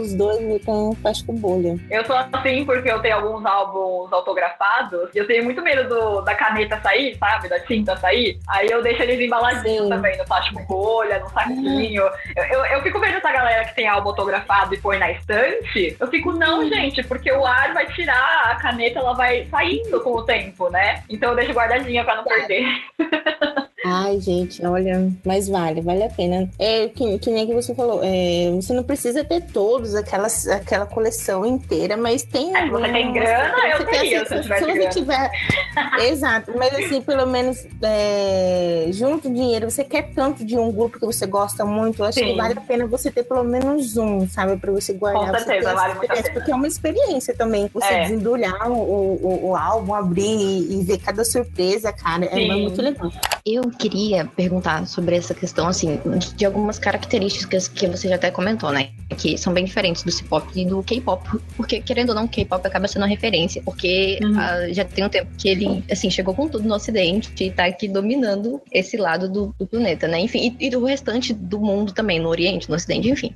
[0.00, 1.76] os dois estão em plástico bolha.
[1.90, 6.20] Eu sou assim porque eu tenho alguns álbuns autografados e eu tenho muito medo do-
[6.22, 7.48] da caneta sair, sabe?
[7.48, 8.38] Da tinta sair.
[8.48, 9.88] Aí eu deixo eles embaladinhos Sim.
[9.88, 12.02] também, no plástico bolha, no saquinho.
[12.36, 15.96] Eu, eu, eu fico vendo essa galera que tem álbum autografado e põe na estante.
[15.98, 20.14] Eu fico, não, gente, porque o ar vai tirar, a caneta ela vai saindo com
[20.14, 21.04] o tempo, né?
[21.08, 22.66] Então eu deixo guardadinha pra não perder.
[23.92, 26.48] Ai, gente, olha, mas vale, vale a pena.
[26.58, 30.86] É que, que nem que você falou, é, você não precisa ter todos, aquelas, aquela
[30.86, 32.54] coleção inteira, mas tem.
[32.56, 34.90] É, se você tem grana, eu você teria, assim, se eu se tivesse você grana.
[34.90, 35.30] tiver.
[36.06, 41.06] Exato, mas assim, pelo menos é, junto dinheiro, você quer tanto de um grupo que
[41.06, 42.26] você gosta muito, eu acho Sim.
[42.26, 45.32] que vale a pena você ter pelo menos um, sabe, pra você guardar.
[45.32, 46.30] Com certeza, vale muito a pena.
[46.32, 48.02] Porque é uma experiência também, você É.
[48.02, 52.60] desendulhar o, o, o álbum, abrir e, e ver cada surpresa, cara, é Sim.
[52.60, 53.10] muito legal.
[53.44, 55.98] Eu queria perguntar sobre essa questão, assim,
[56.36, 58.90] de, algumas características que você já até comentou, né?
[59.16, 61.26] Que são bem diferentes do C-pop e do K-pop.
[61.56, 63.62] Porque, querendo ou não, o K-pop acaba sendo uma referência.
[63.64, 64.38] Porque Uhum.
[64.38, 67.64] ah, já tem um tempo que ele, assim, chegou com tudo no Ocidente e tá
[67.64, 70.20] aqui dominando esse lado do, do planeta, né?
[70.20, 73.34] Enfim, e, e do restante do mundo também, no Oriente, no Ocidente, enfim.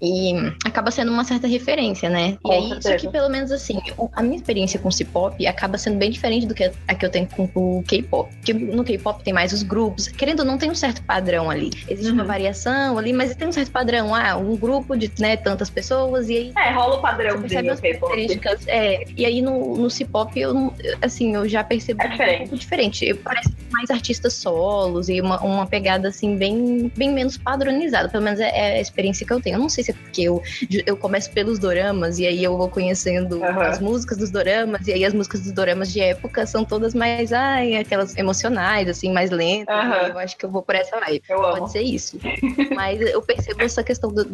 [0.00, 0.32] E
[0.64, 2.36] acaba sendo uma certa referência, né?
[2.42, 2.98] Com e aí, só certeza.
[3.06, 3.78] que pelo menos assim,
[4.12, 7.10] a minha experiência com o C-pop acaba sendo bem diferente do que a, que eu
[7.10, 8.30] tenho com o K-pop.
[8.36, 11.70] Porque no K-pop tem mais os grupos, querendo ou não, tem um certo padrão ali.
[11.88, 12.28] Existe uma Uhum.
[12.28, 14.14] variação ali, mas tem um certo padrão.
[14.14, 17.70] Ah, um grupo de né, tantas pessoas, e aí É, rola o você padrãozinho percebe
[17.70, 18.60] as características.
[18.66, 22.36] É, e aí no, no C-pop, eu, assim, eu já percebo É diferente.
[22.36, 23.06] um pouco diferente.
[23.06, 28.08] Eu, parece mais artistas solos e uma, uma pegada, assim, bem, bem menos padronizada.
[28.08, 29.56] Pelo menos é, é a experiência que eu tenho.
[29.56, 30.42] Eu não sei é porque eu,
[30.86, 33.62] eu começo pelos doramas e aí eu vou conhecendo Aham.
[33.62, 37.32] as músicas dos doramas, e aí as músicas dos doramas de época são todas mais,
[37.32, 39.74] ai, aquelas emocionais, assim, mais lentas.
[39.76, 41.22] E Eu acho que eu vou por essa vibe.
[41.28, 41.58] Eu amo.
[41.58, 42.18] Pode ser isso.
[42.74, 44.24] Mas eu percebo essa questão do,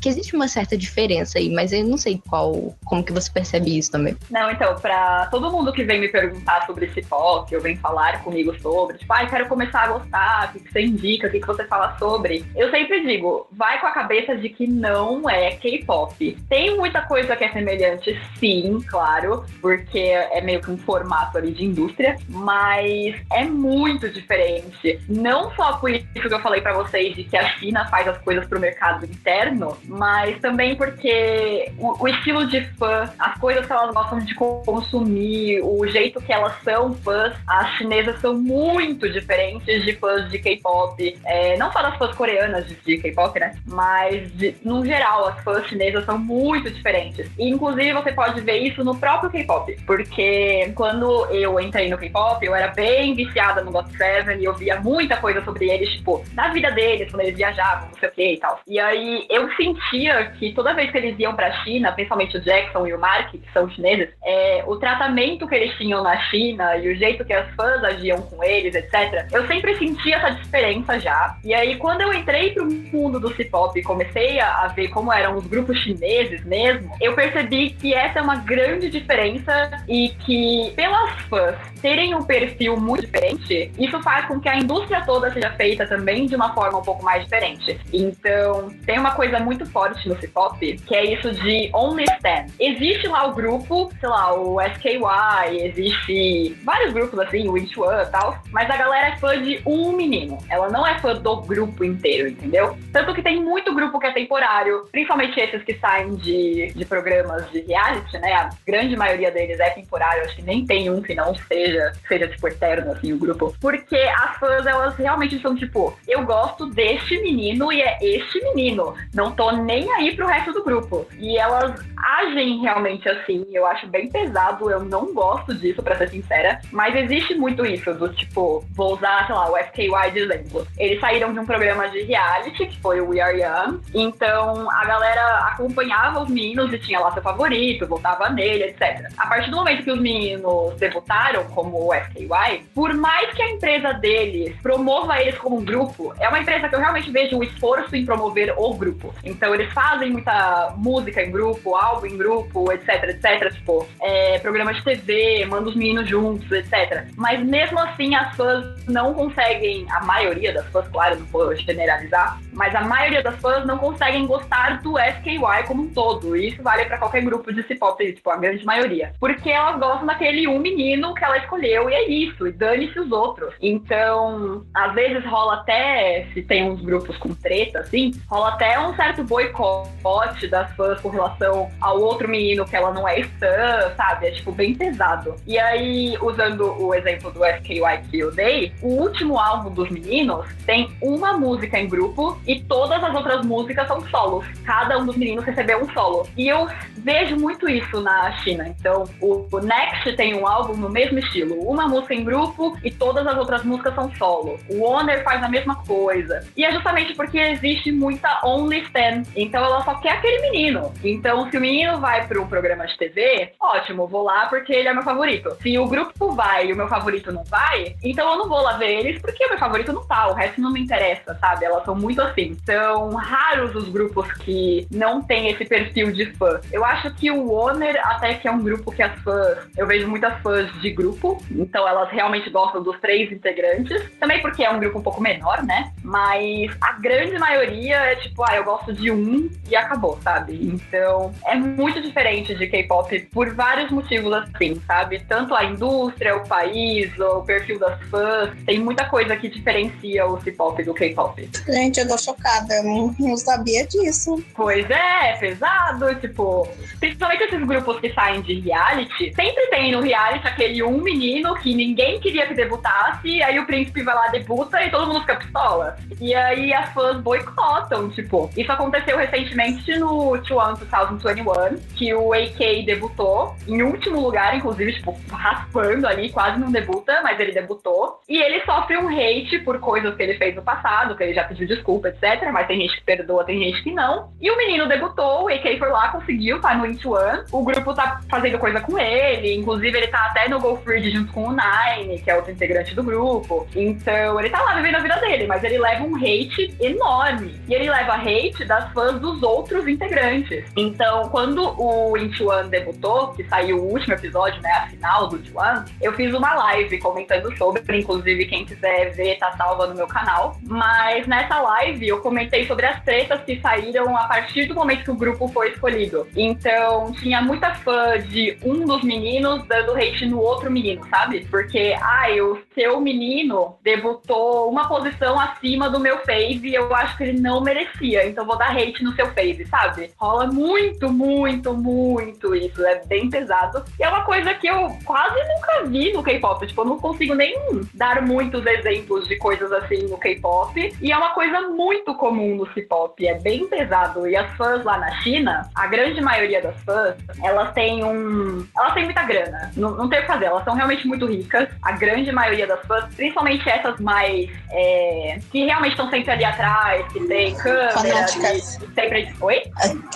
[0.00, 3.76] que existe uma certa diferença aí, mas eu não sei qual, como que você percebe
[3.76, 4.16] isso também.
[4.30, 8.22] Não, então, pra todo mundo que vem me perguntar sobre esse pop, ou vem falar
[8.22, 11.40] comigo sobre, tipo, ai, ah, quero começar a gostar, o que, você indica, o que
[11.40, 12.44] você fala sobre.
[12.54, 16.38] Eu sempre digo, vai com a cabeça de que não é K-pop.
[16.48, 21.52] Tem muita coisa que é semelhante, sim, claro, porque é meio que um formato ali
[21.52, 25.00] de indústria, mas é muito diferente.
[25.08, 28.18] Não só por isso que eu falei para vocês de que a China faz as
[28.18, 33.72] coisas pro mercado interno, mas também porque o, o estilo de fã, as coisas que
[33.72, 39.84] elas gostam de consumir, o jeito que elas são fãs, as chinesas são muito diferentes
[39.84, 41.18] de fãs de K-pop.
[41.24, 43.54] É, não só das fãs coreanas de K-pop, né?
[43.66, 47.30] Mas, de, no geral, as fãs chinesas são muito diferentes.
[47.38, 49.76] E, inclusive, você pode ver isso no próprio K-pop.
[49.86, 54.80] Porque quando eu entrei no K-pop, eu era bem viciada no GOT7 e eu via
[54.80, 58.32] muita coisa sobre eles, tipo, na vida deles, quando eles viajavam, não sei o que
[58.34, 58.60] e tal.
[58.66, 62.86] E aí eu sentia que toda vez que eles iam pra China, principalmente o Jackson
[62.86, 66.92] e o Mark, que são chineses, é, o tratamento que eles tinham na China e
[66.92, 71.36] o jeito que as fãs agiam com eles, etc., eu sempre sentia essa diferença já.
[71.44, 75.12] E aí, quando eu entrei pro mundo do C-pop e comecei a, a ver como
[75.12, 80.72] eram os grupos chineses mesmo, eu percebi que essa é uma grande diferença e que,
[80.74, 85.50] pelas fãs terem um perfil muito diferente, isso faz com que a indústria toda seja
[85.52, 87.78] feita também de uma forma um pouco mais diferente.
[87.92, 92.46] Então, tem uma coisa muito forte no C-pop, que é isso de Only Stan.
[92.58, 98.02] Existe lá o grupo, sei lá, o SKY, existe vários grupos assim, o Inch One
[98.02, 100.38] e tal, mas a galera é fã de um menino.
[100.48, 102.76] Ela não é fã do grupo inteiro, entendeu?
[102.92, 107.50] Tanto que tem muito grupo que é temporário, principalmente esses que saem de, de programas
[107.50, 108.32] de reality, né?
[108.32, 112.28] A grande maioria deles é temporário, acho que nem tem um que não seja, seja
[112.28, 113.54] tipo eterno, assim, o grupo.
[113.60, 118.94] Porque as fãs, elas realmente são tipo, eu gosto deste menino e é este menino.
[119.12, 121.06] Não tô nem aí pro resto do grupo.
[121.18, 123.44] E elas agem realmente assim.
[123.50, 124.70] Eu acho bem pesado.
[124.70, 126.60] Eu não gosto disso, pra ser sincera.
[126.70, 130.66] Mas existe muito isso, do tipo, vou usar, sei lá, o FKY de exemplo.
[130.76, 133.80] Eles saíram de um programa de reality, que foi o We Are Young.
[133.94, 139.10] Então a galera acompanhava os meninos e tinha lá seu favorito, votava nele, etc.
[139.16, 143.50] A partir do momento que os meninos debutaram como o FKY, por mais que a
[143.50, 147.44] empresa deles promova eles como um grupo, é uma empresa que eu realmente vejo o
[147.44, 149.14] esforço em promover o grupo.
[149.24, 153.52] Então eles fazem muita música em grupo, álbum em grupo, etc, etc.
[153.52, 157.06] Tipo, é, programa de TV, manda os meninos juntos, etc.
[157.16, 162.38] Mas mesmo assim as fãs não conseguem, a maioria das fãs, claro, não vou generalizar,
[162.52, 166.36] mas a maioria das fãs não conseguem gostar do SKY como um todo.
[166.36, 169.12] E isso vale para qualquer grupo de C-pop, tipo, a grande maioria.
[169.20, 173.10] Porque elas gostam daquele um menino que ela escolheu e é isso, e dane-se os
[173.10, 173.54] outros.
[173.60, 178.94] Então, às vezes rola até, se tem uns grupos com treta, assim, rola até um
[178.94, 184.28] certo boicote das fãs com relação ao outro menino que ela não é fã, sabe?
[184.28, 185.34] É, tipo, bem pesado.
[185.46, 190.46] E aí, usando o exemplo do SKY que eu dei, o último álbum dos meninos
[190.64, 194.44] tem uma música em grupo e todas as outras músicas são solos.
[194.64, 196.28] Cada um dos meninos recebeu um solo.
[196.36, 198.68] E eu vejo muito isso na China.
[198.68, 201.54] Então, o Next tem um álbum no mesmo estilo.
[201.68, 204.58] Uma música em grupo e todas as outras músicas são solo.
[204.68, 206.46] O Honor faz a mesma coisa.
[206.56, 209.22] E é justamente porque existe muita Only Stan.
[209.36, 210.92] Então ela só quer aquele menino.
[211.02, 214.88] Então, se o menino vai para um programa de TV, ótimo, vou lá porque ele
[214.88, 215.56] é meu favorito.
[215.62, 218.76] Se o grupo vai e o meu favorito não vai, então eu não vou lá
[218.76, 220.28] ver eles porque o meu favorito não tá.
[220.28, 221.64] O resto não me interessa, sabe?
[221.64, 222.56] Elas são muito assim.
[222.64, 226.60] São raros os grupos que não têm esse perfil de fã.
[226.72, 230.08] Eu acho que o Honor até que é um grupo que as fãs, eu vejo
[230.08, 234.02] muitas fãs de grupo, então elas realmente gostam dos três integrantes.
[234.20, 235.92] Também porque é um grupo um pouco menor, né?
[236.02, 240.54] Mas a grande maioria é tipo, ah, eu gosto de um e acabou, sabe?
[240.62, 245.20] Então é muito diferente de K-pop por vários motivos assim, sabe?
[245.28, 250.40] Tanto a indústria, o país, o perfil das fãs, tem muita coisa que diferencia o
[250.42, 251.50] C-pop do K-pop.
[251.66, 253.36] Gente, eu tô chocada, eu não, não
[253.78, 254.42] sabia disso.
[254.54, 256.68] Pois é, é pesado, tipo,
[256.98, 261.74] principalmente esses grupos que saem de reality, sempre tem no reality aquele um menino que
[261.74, 265.96] ninguém queria que debutasse, aí o príncipe vai lá, debuta e todo mundo fica pistola.
[266.20, 268.50] E aí as fãs boicotam, tipo.
[268.56, 275.16] Isso aconteceu recentemente no T1 2021, que o AK debutou, em último lugar, inclusive, tipo,
[275.30, 278.20] raspando ali, quase não debuta, mas ele debutou.
[278.28, 281.44] E ele sofre um hate por coisas que ele fez no passado, que ele já
[281.44, 282.50] pediu desculpa, etc.
[282.52, 284.32] Mas tem gente que perdoa, tem gente que não.
[284.40, 287.42] E o menino debutou, o AK foi lá, conseguiu, tá no Into One.
[287.52, 291.32] O grupo tá fazendo coisa com ele, inclusive ele tá até no Go Free junto
[291.32, 293.66] com o Nine, que é outro integrante do grupo.
[293.74, 297.60] Então ele tá lá vivendo a vida dele, mas ele leva um hate enorme.
[297.68, 300.64] E ele leva hate das fãs dos outros integrantes.
[300.76, 305.36] Então, quando quando o Intuan debutou, que saiu o último episódio, né, a final do
[305.36, 310.06] Intuan, eu fiz uma live comentando sobre, inclusive quem quiser ver tá salva no meu
[310.06, 310.56] canal.
[310.62, 315.10] Mas nessa live eu comentei sobre as tretas que saíram a partir do momento que
[315.10, 316.26] o grupo foi escolhido.
[316.36, 321.46] Então tinha muita fã de um dos meninos dando hate no outro menino, sabe?
[321.50, 327.16] Porque, ai, o seu menino debutou uma posição acima do meu fave e eu acho
[327.16, 330.10] que ele não merecia, então vou dar hate no seu fave, sabe?
[330.16, 332.84] Rola muito, muito, muito isso.
[332.84, 333.84] É bem pesado.
[333.98, 336.66] E é uma coisa que eu quase nunca vi no K-pop.
[336.66, 337.56] Tipo, eu não consigo nem
[337.94, 340.94] dar muitos exemplos de coisas assim no K-pop.
[341.00, 343.26] E é uma coisa muito comum no C-pop.
[343.26, 344.26] É bem pesado.
[344.28, 348.66] E as fãs lá na China, a grande maioria das fãs, elas têm um.
[348.76, 349.70] Elas têm muita grana.
[349.76, 350.46] Não, não tem o que fazer.
[350.46, 351.68] Elas são realmente muito ricas.
[351.82, 354.50] A grande maioria das fãs, principalmente essas mais.
[354.70, 357.92] É, que realmente estão sempre ali atrás, que tem câmera.
[357.92, 358.78] Fanáticas.
[358.82, 359.34] E sempre.
[359.40, 359.62] Oi?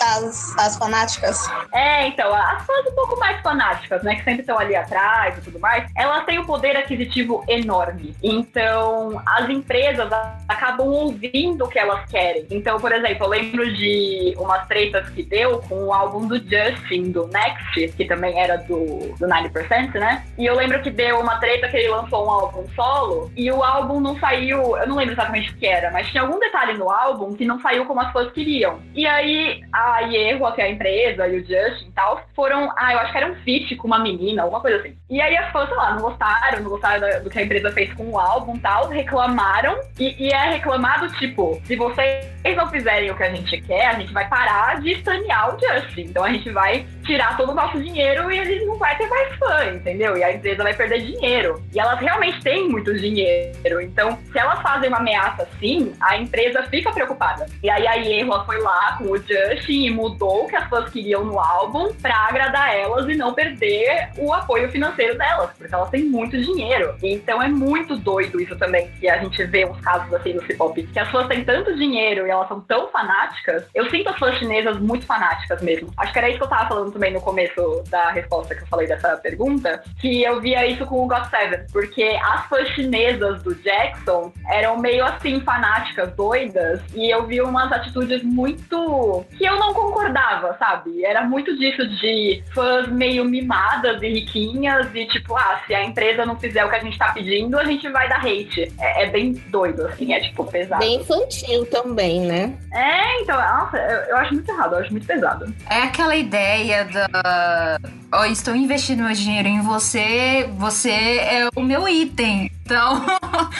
[0.01, 1.49] As, as fanáticas.
[1.73, 5.41] É, então, as fãs um pouco mais fanáticas, né, que sempre estão ali atrás e
[5.41, 8.15] tudo mais, elas têm um poder aquisitivo enorme.
[8.21, 10.09] Então, as empresas
[10.47, 12.45] acabam ouvindo o que elas querem.
[12.49, 17.11] Então, por exemplo, eu lembro de umas tretas que deu com o álbum do Justin,
[17.11, 20.25] do Next, que também era do, do 90%, né?
[20.37, 23.63] E eu lembro que deu uma treta que ele lançou um álbum solo e o
[23.63, 26.89] álbum não saiu, eu não lembro exatamente o que era, mas tinha algum detalhe no
[26.89, 28.79] álbum que não saiu como as fãs queriam.
[28.93, 32.93] E aí, a Ierro, que é a empresa, e o Justin e tal, foram, ah,
[32.93, 34.97] eu acho que era um feat com uma menina, alguma coisa assim.
[35.09, 37.93] E aí as fãs, sei lá, não gostaram, não gostaram do que a empresa fez
[37.93, 39.79] com o álbum e tal, reclamaram.
[39.97, 42.25] E, e é reclamado, tipo, se vocês
[42.57, 46.01] não fizerem o que a gente quer, a gente vai parar de estanear o Justin.
[46.01, 49.35] Então a gente vai tirar todo o nosso dinheiro e ele não vai ter mais
[49.37, 50.17] fã, entendeu?
[50.17, 51.61] E a empresa vai perder dinheiro.
[51.73, 53.81] E elas realmente têm muito dinheiro.
[53.81, 57.45] Então, se elas fazem uma ameaça assim, a empresa fica preocupada.
[57.61, 60.89] E aí a Ierro foi lá com o Justin e mudou o que as fãs
[60.89, 65.89] queriam no álbum pra agradar elas e não perder o apoio financeiro delas, porque elas
[65.89, 66.95] têm muito dinheiro.
[67.03, 70.81] Então é muito doido isso também, que a gente vê uns casos assim no C-pop,
[70.81, 73.65] que as fãs têm tanto dinheiro e elas são tão fanáticas.
[73.73, 75.91] Eu sinto as fãs chinesas muito fanáticas mesmo.
[75.97, 78.67] Acho que era isso que eu tava falando também no começo da resposta que eu
[78.67, 83.41] falei dessa pergunta, que eu via isso com o God Seven, porque as fãs chinesas
[83.43, 89.57] do Jackson eram meio assim fanáticas, doidas, e eu vi umas atitudes muito que eu
[89.59, 91.03] não concordava, sabe?
[91.03, 96.25] Era muito disso de fãs meio mimadas e riquinhas e tipo, ah, se a empresa
[96.25, 98.71] não fizer o que a gente tá pedindo, a gente vai dar hate.
[98.79, 100.79] É, é bem doido, assim, é tipo pesado.
[100.79, 102.53] Bem infantil também, né?
[102.71, 105.53] É, então, nossa, eu, eu acho muito errado, eu acho muito pesado.
[105.69, 107.79] É aquela ideia da.
[108.11, 112.51] Ó, estou investindo meu dinheiro em você, você é o meu item.
[112.65, 113.05] Então.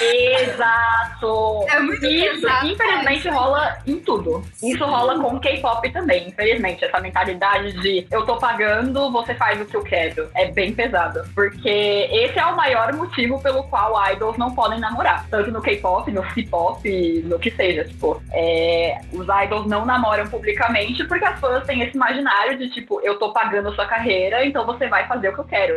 [0.01, 1.54] Exato!
[1.74, 4.43] É muito Isso, pesado, infelizmente, rola em tudo.
[4.62, 6.84] Isso rola com K-pop também, infelizmente.
[6.86, 10.30] Essa mentalidade de eu tô pagando, você faz o que eu quero.
[10.36, 11.24] É bem pesado.
[11.34, 15.26] Porque esse é o maior motivo pelo qual idols não podem namorar.
[15.30, 17.86] Tanto no K-pop, no C-pop, no que seja.
[17.86, 22.99] Tipo, é, os idols não namoram publicamente porque as fãs têm esse imaginário de, tipo,
[23.01, 25.74] eu tô pagando a sua carreira, então você vai fazer o que eu quero.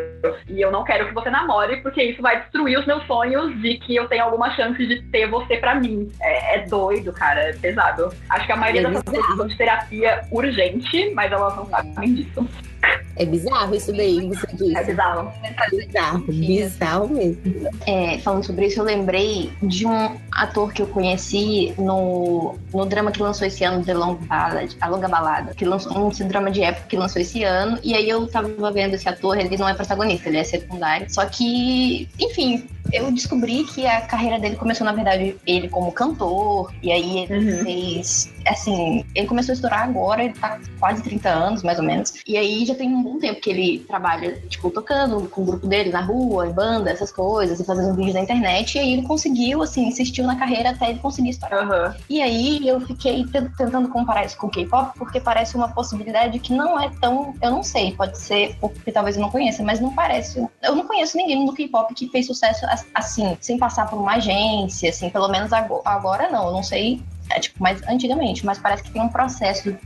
[0.49, 3.79] E eu não quero que você namore, porque isso vai destruir os meus sonhos de
[3.79, 6.11] que eu tenho alguma chance de ter você pra mim.
[6.21, 8.13] É, é doido, cara, é pesado.
[8.29, 12.15] Acho que a maioria É das pessoas precisam de terapia urgente, mas elas não sabem
[12.15, 12.49] disso.
[13.17, 14.77] É bizarro isso daí você disse.
[14.77, 15.33] É bizarro.
[15.71, 17.43] Bizarro, bizarro mesmo.
[17.87, 23.11] É, falando sobre isso, eu lembrei de um ator que eu conheci no, no drama
[23.11, 26.63] que lançou esse ano, The Long Ballad, A Longa Balada, que lançou um drama de
[26.63, 29.73] época que lançou esse ano, e aí eu tava vendo esse ator, ele não é
[29.73, 34.93] protagonista, ele é secundário, só que, enfim, eu descobri que a carreira dele começou, na
[34.93, 37.65] verdade, ele como cantor, e aí ele Uhum.
[37.65, 42.15] fez, assim, ele começou a estourar agora, ele tá quase 30 anos, mais ou menos,
[42.27, 45.67] e aí já tem um bom tempo que ele trabalha, tipo, tocando com o grupo
[45.67, 49.03] dele na rua, em banda, essas coisas, e fazendo vídeos na internet, e aí ele
[49.03, 51.65] conseguiu, assim, insistiu na carreira até ele conseguir estourar.
[51.65, 51.95] Aham.
[52.09, 56.39] E aí eu fiquei te- tentando comparar isso com o K-pop, porque parece uma possibilidade
[56.39, 57.35] que não é tão.
[57.43, 60.47] Eu não sei, pode ser porque talvez eu não conheça, mas não parece.
[60.63, 62.65] Eu não conheço ninguém no K-pop que fez sucesso
[62.95, 66.47] assim, sem passar por uma agência, assim, pelo menos ago- agora não.
[66.49, 67.01] Eu não sei.
[67.29, 69.77] É, tipo, mas antigamente, mas parece que tem um processo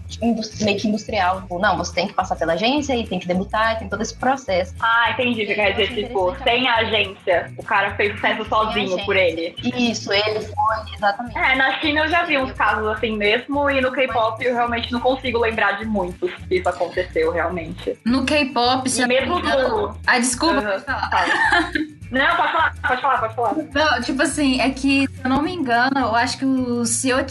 [0.61, 1.41] meio que industrial.
[1.41, 4.03] Tipo, não, você tem que passar pela agência e tem que debutar, e tem todo
[4.03, 4.75] esse processo.
[4.79, 7.51] Ah, entendi o que quer dizer, tipo, sem a agência.
[7.57, 9.55] O cara fez sucesso sozinho por ele.
[9.75, 11.39] Isso, ele foi, exatamente.
[11.39, 14.93] É, na China eu já vi uns casos assim mesmo, e no K-pop eu realmente
[14.93, 17.99] não consigo lembrar de muitos que isso aconteceu realmente.
[18.05, 19.97] No K-pop, se mesmo não do.
[20.07, 21.71] Ah, desculpa, pode falar.
[22.11, 23.55] Não, pode falar, pode falar, pode falar.
[23.73, 27.19] Não, tipo assim, é que, se eu não me engano, eu acho que o Seo
[27.19, 27.23] and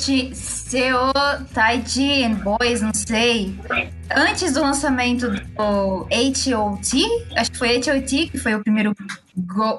[2.36, 3.59] Boys, não sei,
[4.15, 8.30] antes do lançamento do H.O.T., acho que foi H.O.T.
[8.30, 8.95] que foi o primeiro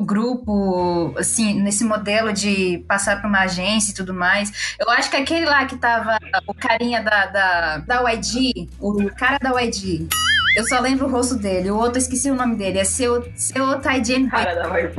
[0.00, 4.76] grupo, assim, nesse modelo de passar para uma agência e tudo mais.
[4.78, 9.38] Eu acho que aquele lá que tava o carinha da, da, da YG, o cara
[9.38, 10.08] da YG.
[10.56, 11.70] Eu só lembro o rosto dele.
[11.70, 12.78] O outro, eu esqueci o nome dele.
[12.78, 14.28] É seu, seu Taijin.
[14.28, 14.92] Cara da YG.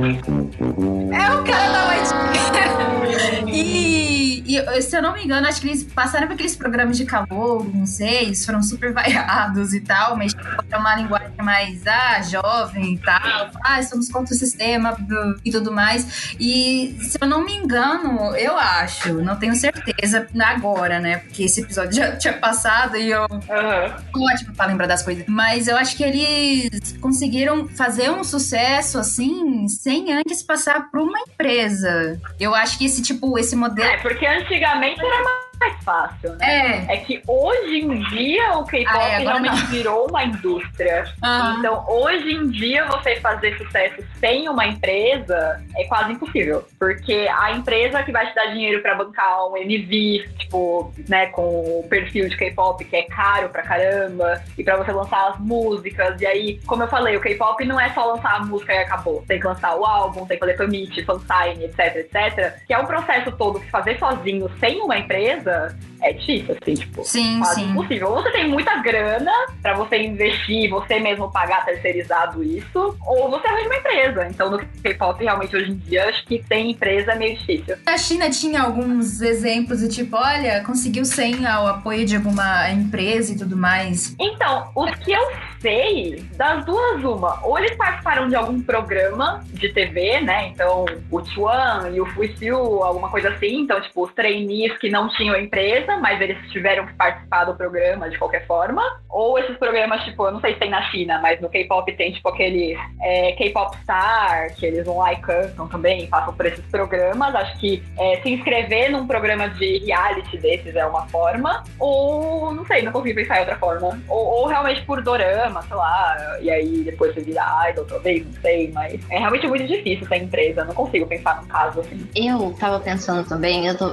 [1.12, 3.52] É o cara da YG.
[3.52, 7.04] e, e, se eu não me engano, acho que eles passaram por aqueles programas de
[7.04, 10.34] calor, não sei, eles foram super vaiados e tal, mas
[10.70, 13.50] é uma linguagem mais, ah, jovem e tal.
[13.64, 14.96] Ah, somos contra o sistema
[15.44, 16.34] e tudo mais.
[16.38, 21.18] E, se eu não me engano, eu acho, não tenho certeza agora, né?
[21.18, 23.22] Porque esse episódio já tinha passado e eu...
[23.22, 24.24] Uhum.
[24.32, 25.24] Ótimo pra lembrar das coisas.
[25.26, 31.18] Mas eu acho que eles conseguiram fazer um sucesso, assim, sem antes passar por uma
[31.20, 32.20] empresa.
[32.38, 33.88] Eu acho que esse, tipo, esse modelo...
[33.88, 35.51] É, porque antigamente era mais
[35.82, 36.86] fácil, né?
[36.88, 39.66] É, é que hoje em dia o K-pop ah, é, realmente não.
[39.66, 41.04] virou uma indústria.
[41.22, 41.58] Uhum.
[41.58, 46.64] Então, hoje em dia, você fazer sucesso sem uma empresa é quase impossível.
[46.78, 51.80] Porque a empresa que vai te dar dinheiro para bancar um MV, tipo, né, com
[51.80, 56.20] o perfil de K-pop que é caro pra caramba, e para você lançar as músicas.
[56.20, 59.24] E aí, como eu falei, o K-pop não é só lançar a música e acabou.
[59.26, 62.56] Tem que lançar o álbum, tem que fazer commit, fansign, etc, etc.
[62.66, 66.74] Que é um processo todo que fazer sozinho sem uma empresa coisa é difícil, assim,
[66.74, 67.70] tipo, sim, quase sim.
[67.70, 68.08] impossível.
[68.08, 73.46] Ou você tem muita grana para você investir, você mesmo pagar terceirizado isso, ou você
[73.46, 74.26] arranja uma empresa.
[74.28, 77.76] Então, no K-pop, realmente, hoje em dia, acho que tem empresa é meio difícil.
[77.86, 83.32] A China tinha alguns exemplos de tipo, olha, conseguiu sem o apoio de alguma empresa
[83.32, 84.14] e tudo mais.
[84.18, 85.22] Então, os que eu
[85.62, 90.48] sei, das duas, uma, ou eles participaram de algum programa de TV, né?
[90.48, 93.60] Então, o Chuan e o Fuixiu, alguma coisa assim.
[93.60, 98.08] Então, tipo, os trainees que não tinham empresa, mas eles tiveram que participar do programa
[98.08, 98.82] de qualquer forma.
[99.08, 102.12] Ou esses programas, tipo, eu não sei se tem na China, mas no K-pop tem,
[102.12, 106.64] tipo, aquele é, K-pop Star, que eles vão lá e cantam também, passam por esses
[106.66, 107.34] programas.
[107.34, 111.62] Acho que é, se inscrever num programa de reality desses é uma forma.
[111.78, 114.00] Ou, não sei, não consigo pensar em outra forma.
[114.08, 118.40] Ou, ou realmente por dorama, sei lá, e aí depois você vira idol, talvez, não
[118.40, 120.64] sei, mas é realmente muito difícil ser empresa.
[120.64, 122.08] Não consigo pensar num caso assim.
[122.14, 123.90] Eu tava pensando também, eu tô,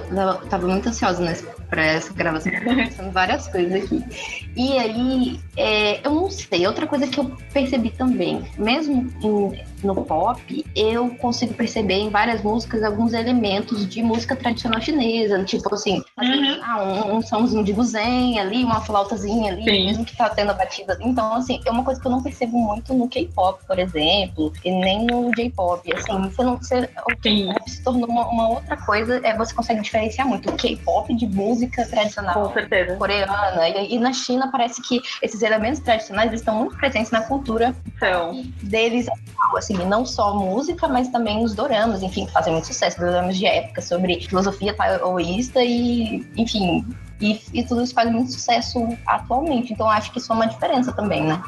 [0.50, 4.04] tava muito ansiosa nesse para essa gravação, pensando várias coisas aqui.
[4.56, 9.96] E aí, é, eu não sei, outra coisa que eu percebi também, mesmo em, no
[9.96, 16.04] pop, eu consigo perceber em várias músicas alguns elementos de música tradicional chinesa, tipo assim,
[16.18, 16.60] uhum.
[16.64, 19.86] ah, um, um somzinho de guzen ali, uma flautazinha ali, Sim.
[19.86, 20.98] mesmo que tá tendo a batida.
[21.02, 24.72] Então, assim, é uma coisa que eu não percebo muito no K-pop, por exemplo, e
[24.72, 25.94] nem no J-pop.
[25.94, 29.82] Assim, você não, você, o K-pop se tornou uma, uma, outra coisa, é, você consegue
[29.82, 32.54] diferenciar muito o K-pop de música tradicional
[32.98, 33.70] coreana.
[33.70, 38.44] E, e, na China parece que esses elementos tradicionais estão muito presentes na cultura então.
[38.62, 39.08] deles,
[39.74, 43.46] assim, não só música, mas também os doramas, enfim, que fazem muito sucesso, doramas de
[43.46, 46.86] época sobre filosofia taoísta e, enfim,
[47.22, 49.74] e, e, tudo isso faz muito sucesso atualmente.
[49.74, 51.42] Então acho que isso é uma diferença também, né?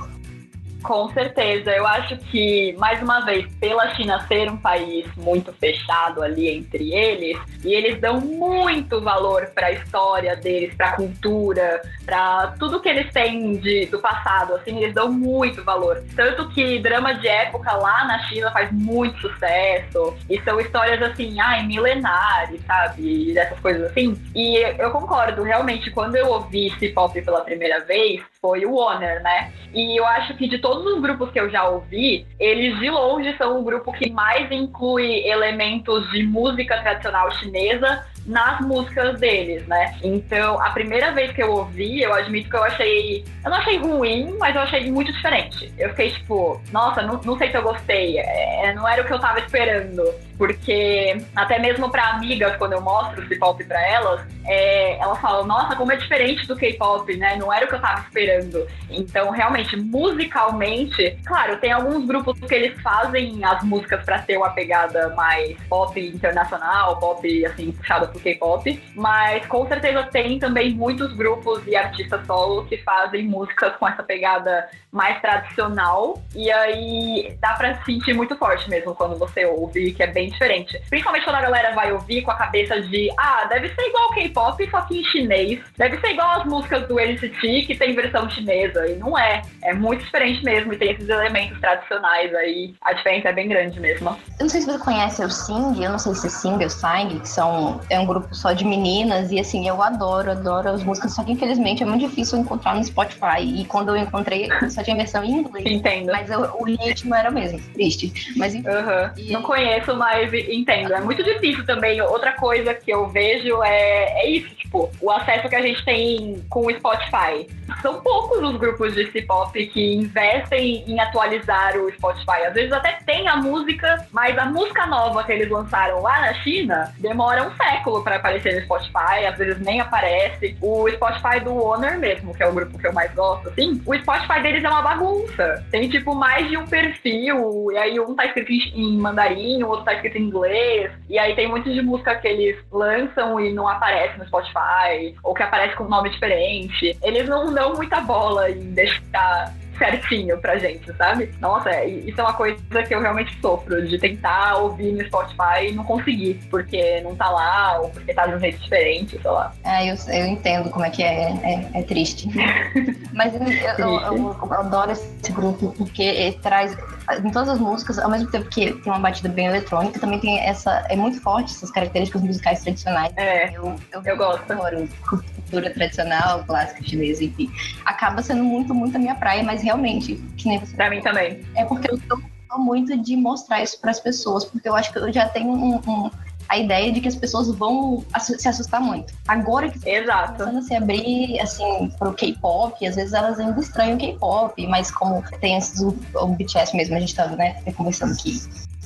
[0.81, 1.71] Com certeza.
[1.71, 6.93] Eu acho que, mais uma vez, pela China ser um país muito fechado ali entre
[6.93, 12.79] eles, e eles dão muito valor para a história deles, para a cultura, para tudo
[12.79, 16.03] que eles têm de, do passado, assim, eles dão muito valor.
[16.15, 21.39] Tanto que drama de época lá na China faz muito sucesso, e são histórias assim,
[21.39, 23.33] ai, milenares, sabe?
[23.33, 24.19] Dessas coisas assim.
[24.35, 29.53] E eu concordo, realmente, quando eu ouvi C-pop pela primeira vez, foi o Honor, né?
[29.71, 33.37] E eu acho que de todos os grupos que eu já ouvi, eles de longe
[33.37, 39.95] são o grupo que mais inclui elementos de música tradicional chinesa nas músicas deles, né?
[40.03, 43.25] Então, a primeira vez que eu ouvi, eu admito que eu achei.
[43.43, 45.73] Eu não achei ruim, mas eu achei muito diferente.
[45.77, 48.19] Eu fiquei tipo, nossa, não, não sei se eu gostei.
[48.19, 50.03] É, não era o que eu tava esperando.
[50.37, 55.45] Porque, até mesmo para amigas, quando eu mostro o K-pop pra elas, é, elas falam,
[55.45, 57.35] nossa, como é diferente do K-pop, né?
[57.35, 58.67] Não era o que eu tava esperando.
[58.89, 64.49] Então, realmente, musicalmente, claro, tem alguns grupos que eles fazem as músicas para ter uma
[64.49, 71.13] pegada mais pop internacional, pop, assim, puxado pro K-pop, mas com certeza tem também muitos
[71.13, 77.53] grupos e artistas solo que fazem músicas com essa pegada mais tradicional, e aí dá
[77.53, 80.79] pra sentir muito forte mesmo quando você ouve, que é bem diferente.
[80.89, 84.69] Principalmente quando a galera vai ouvir com a cabeça de, ah, deve ser igual K-pop,
[84.69, 85.59] só que em chinês.
[85.77, 89.41] Deve ser igual as músicas do NCT, que tem versão chinesa, e não é.
[89.63, 92.75] É muito diferente mesmo, e tem esses elementos tradicionais aí.
[92.81, 94.09] A diferença é bem grande mesmo.
[94.39, 96.69] Eu não sei se você conhece o Sing, eu não sei se é Sing ou
[96.69, 100.83] Sang, que são, é um grupo só de meninas, e assim, eu adoro, adoro as
[100.83, 104.83] músicas, só que infelizmente é muito difícil encontrar no Spotify, e quando eu encontrei, só
[104.83, 105.65] tinha versão em inglês.
[105.65, 106.11] Entendo.
[106.11, 108.11] Mas eu, o ritmo era o mesmo, triste.
[108.35, 108.67] Mas enfim.
[108.67, 109.11] Uhum.
[109.17, 109.31] E...
[109.31, 110.93] Não conheço, mas entendo.
[110.93, 112.01] É muito difícil também.
[112.01, 116.43] Outra coisa que eu vejo é, é isso, tipo, o acesso que a gente tem
[116.49, 117.47] com o Spotify.
[117.81, 122.45] São poucos os grupos de C-pop que investem em atualizar o Spotify.
[122.47, 126.33] Às vezes até tem a música, mas a música nova que eles lançaram lá na
[126.35, 130.55] China demora um século para aparecer no Spotify, às vezes nem aparece.
[130.61, 133.95] O Spotify do Honor mesmo, que é o grupo que eu mais gosto, assim, o
[133.95, 135.65] Spotify deles é uma bagunça.
[135.69, 139.85] Tem, tipo, mais de um perfil, e aí um tá escrito em mandarim, o outro
[139.85, 143.67] tá escrito em inglês, e aí tem muitos de música que eles lançam e não
[143.67, 146.97] aparece no Spotify, ou que aparece com um nome diferente.
[147.03, 151.31] Eles não dão muita bola em deixar certinho pra gente, sabe?
[151.39, 155.69] Nossa, é, isso é uma coisa que eu realmente sofro, de tentar ouvir no Spotify
[155.69, 159.31] e não conseguir, porque não tá lá, ou porque tá de um jeito diferente, sei
[159.31, 159.51] lá.
[159.63, 162.27] É, eu, eu entendo como é que é, é, é triste.
[163.11, 166.77] Mas eu, eu, eu, eu, adoro esse grupo, porque ele traz,
[167.19, 170.39] em todas as músicas, ao mesmo tempo que tem uma batida bem eletrônica, também tem
[170.39, 173.13] essa, é muito forte essas características musicais tradicionais.
[173.17, 174.51] É, eu, eu, eu gosto.
[174.51, 177.51] Adoro cultura tradicional, clássica chinesa, enfim.
[177.85, 180.75] Acaba sendo muito, muito a minha praia, mas realmente, que nem você.
[180.75, 181.45] Pra mim também.
[181.55, 182.21] É porque eu tô
[182.57, 185.75] muito de mostrar isso para as pessoas, porque eu acho que eu já tenho um,
[185.75, 186.11] um,
[186.51, 189.13] a ideia de que as pessoas vão se assustar muito.
[189.25, 190.33] Agora que Exato.
[190.33, 194.91] começando a se abrir assim pro K-pop, às vezes elas ainda estranham o K-pop, mas
[194.91, 198.41] como tem esses, o, o BTS mesmo, a gente tá né, conversando aqui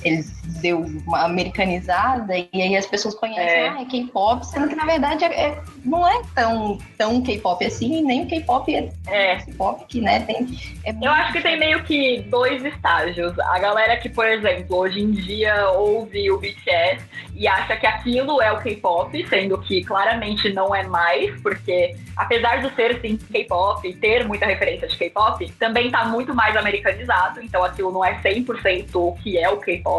[0.06, 0.24] ele
[0.60, 3.68] deu uma americanizada e aí as pessoas conhecem, é.
[3.68, 8.02] ah, é K-pop, sendo que na verdade é, é, não é tão, tão K-pop assim,
[8.02, 9.36] nem o K-pop é, é.
[9.36, 10.46] K-pop que, né, tem...
[10.84, 13.38] É Eu acho que tem meio que dois estágios.
[13.38, 17.04] A galera que, por exemplo, hoje em dia ouve o BTS
[17.34, 22.62] e acha que aquilo é o K-pop, sendo que claramente não é mais, porque apesar
[22.62, 27.40] de ser sim K-pop e ter muita referência de K-pop, também tá muito mais americanizado,
[27.42, 29.95] então aquilo não é 100% o que é o K-pop.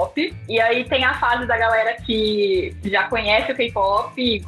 [0.48, 4.40] E aí tem a fase da galera que já conhece o K-pop,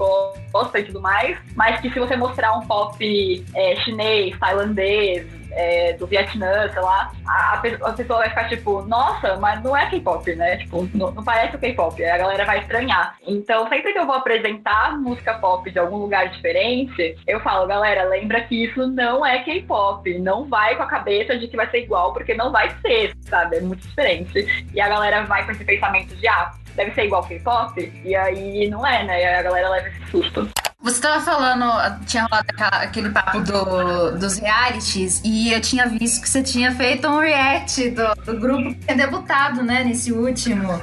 [0.52, 5.94] gosta e tudo mais, mas que se você mostrar um pop é, chinês, tailandês, é,
[5.94, 10.36] do Vietnã, sei lá, a, a, pessoa vai ficar tipo, nossa, mas não é K-pop,
[10.36, 10.58] né?
[10.58, 12.04] Tipo, não, não parece o K-pop.
[12.04, 13.16] A galera vai estranhar.
[13.26, 18.04] Então, sempre que eu vou apresentar música pop de algum lugar diferente, eu falo, galera,
[18.04, 20.18] lembra que isso não é K-pop.
[20.20, 23.58] Não vai com a cabeça de que vai ser igual, porque não vai ser, sabe?
[23.58, 24.68] É muito diferente.
[24.74, 28.68] E a galera vai com esse pensamento de, ah, deve ser igual K-pop, e aí
[28.70, 29.22] não é, né?
[29.22, 30.50] E a galera leva esse susto.
[30.82, 31.66] Você estava falando,
[32.06, 37.06] tinha rolado aquele papo do, dos realities, e eu tinha visto que você tinha feito
[37.06, 40.82] um react do, do grupo que é debutado, né, nesse último.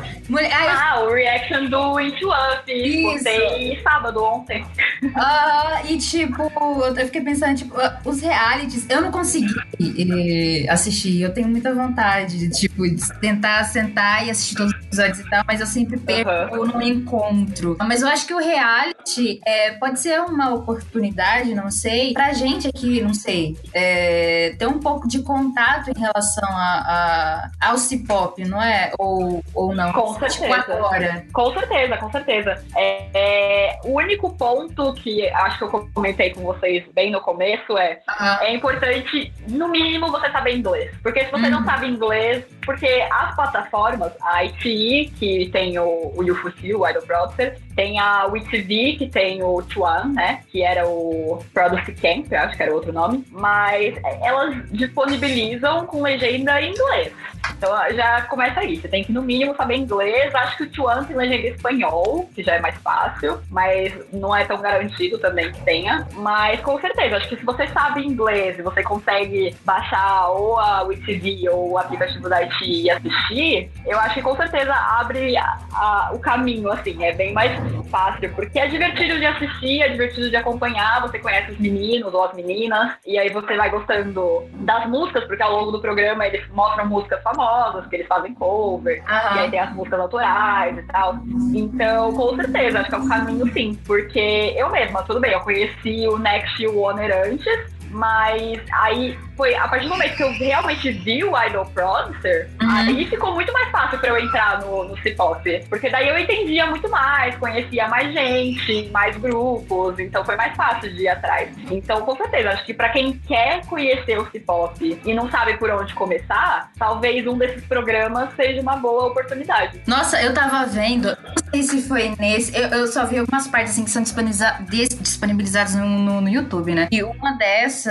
[0.52, 2.70] ah, o reaction do Into Up.
[2.70, 3.82] Isso.
[3.82, 4.66] sábado, ontem.
[5.14, 7.74] Ah, e tipo, eu fiquei pensando, tipo,
[8.04, 13.64] os realities, eu não consegui eh, assistir, eu tenho muita vontade de, tipo, de tentar
[13.64, 16.66] sentar e assistir todos os episódios e tal, mas eu sempre perco uhum.
[16.66, 17.78] no encontro.
[17.80, 22.68] Mas eu acho que o reality é, pode ser uma oportunidade, não sei, pra gente
[22.68, 28.44] aqui, não sei, é, ter um pouco de contato em relação a, a ao C-pop,
[28.44, 28.92] não é?
[28.98, 29.92] Ou, ou não?
[29.92, 30.60] Com tipo, certeza.
[30.60, 31.26] Tipo agora.
[31.32, 32.64] Com certeza, com certeza.
[32.74, 37.76] É, é, o único ponto que acho que eu comentei com vocês bem no começo
[37.76, 38.26] é uhum.
[38.40, 40.94] é importante, no mínimo, você saber inglês.
[41.02, 41.50] Porque se você uhum.
[41.50, 47.06] não sabe inglês, porque as plataformas, a ITE, que tem o, o UFUC, o Idol
[47.06, 50.40] Browser, tem a WeTV, que tem o Chuan, né?
[50.50, 53.24] Que era o Product Camp, eu acho que era outro nome.
[53.30, 57.12] Mas elas disponibilizam com legenda em inglês.
[57.56, 58.76] Então já começa aí.
[58.76, 60.34] Você tem que, no mínimo, saber inglês.
[60.34, 64.34] Acho que o Chuan tem legenda em espanhol, que já é mais fácil, mas não
[64.34, 66.06] é tão garantido também que tenha.
[66.14, 70.82] Mas com certeza, acho que se você sabe inglês e você consegue baixar ou a
[70.82, 75.58] WeTV ou o aplicativo da IT e assistir, eu acho que com certeza abre a,
[75.72, 77.02] a, o caminho, assim.
[77.04, 77.52] É bem mais
[77.90, 81.00] fácil, porque é divertido de assistir, é divertido de acompanhar.
[81.02, 85.42] Você conhece os meninos ou as meninas, e aí você vai gostando das músicas, porque
[85.42, 89.36] ao longo do programa eles mostram músicas famosas porque eles fazem cover, Aham.
[89.36, 91.18] e aí tem as músicas autorais e tal.
[91.54, 93.78] Então, com certeza, acho que é um caminho sim.
[93.86, 99.18] Porque eu mesma, tudo bem, eu conheci o Next e o Honor antes, mas aí
[99.36, 102.70] foi a partir do momento que eu realmente vi o Idol Producer, Uhum.
[102.70, 105.64] aí ficou muito mais fácil pra eu entrar no, no C-pop.
[105.68, 110.92] Porque daí eu entendia muito mais, conhecia mais gente, mais grupos, então foi mais fácil
[110.94, 111.50] de ir atrás.
[111.70, 115.70] Então, com certeza, acho que pra quem quer conhecer o C-pop e não sabe por
[115.70, 119.80] onde começar, talvez um desses programas seja uma boa oportunidade.
[119.86, 123.72] Nossa, eu tava vendo, não sei se foi nesse, eu, eu só vi algumas partes
[123.72, 126.88] assim que são disponibiliza- dis- disponibilizadas no, no, no YouTube, né?
[126.90, 127.85] E uma dessas,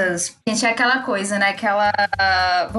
[0.48, 1.50] gente, é aquela coisa, né?
[1.50, 1.92] Aquela.
[2.18, 2.70] A-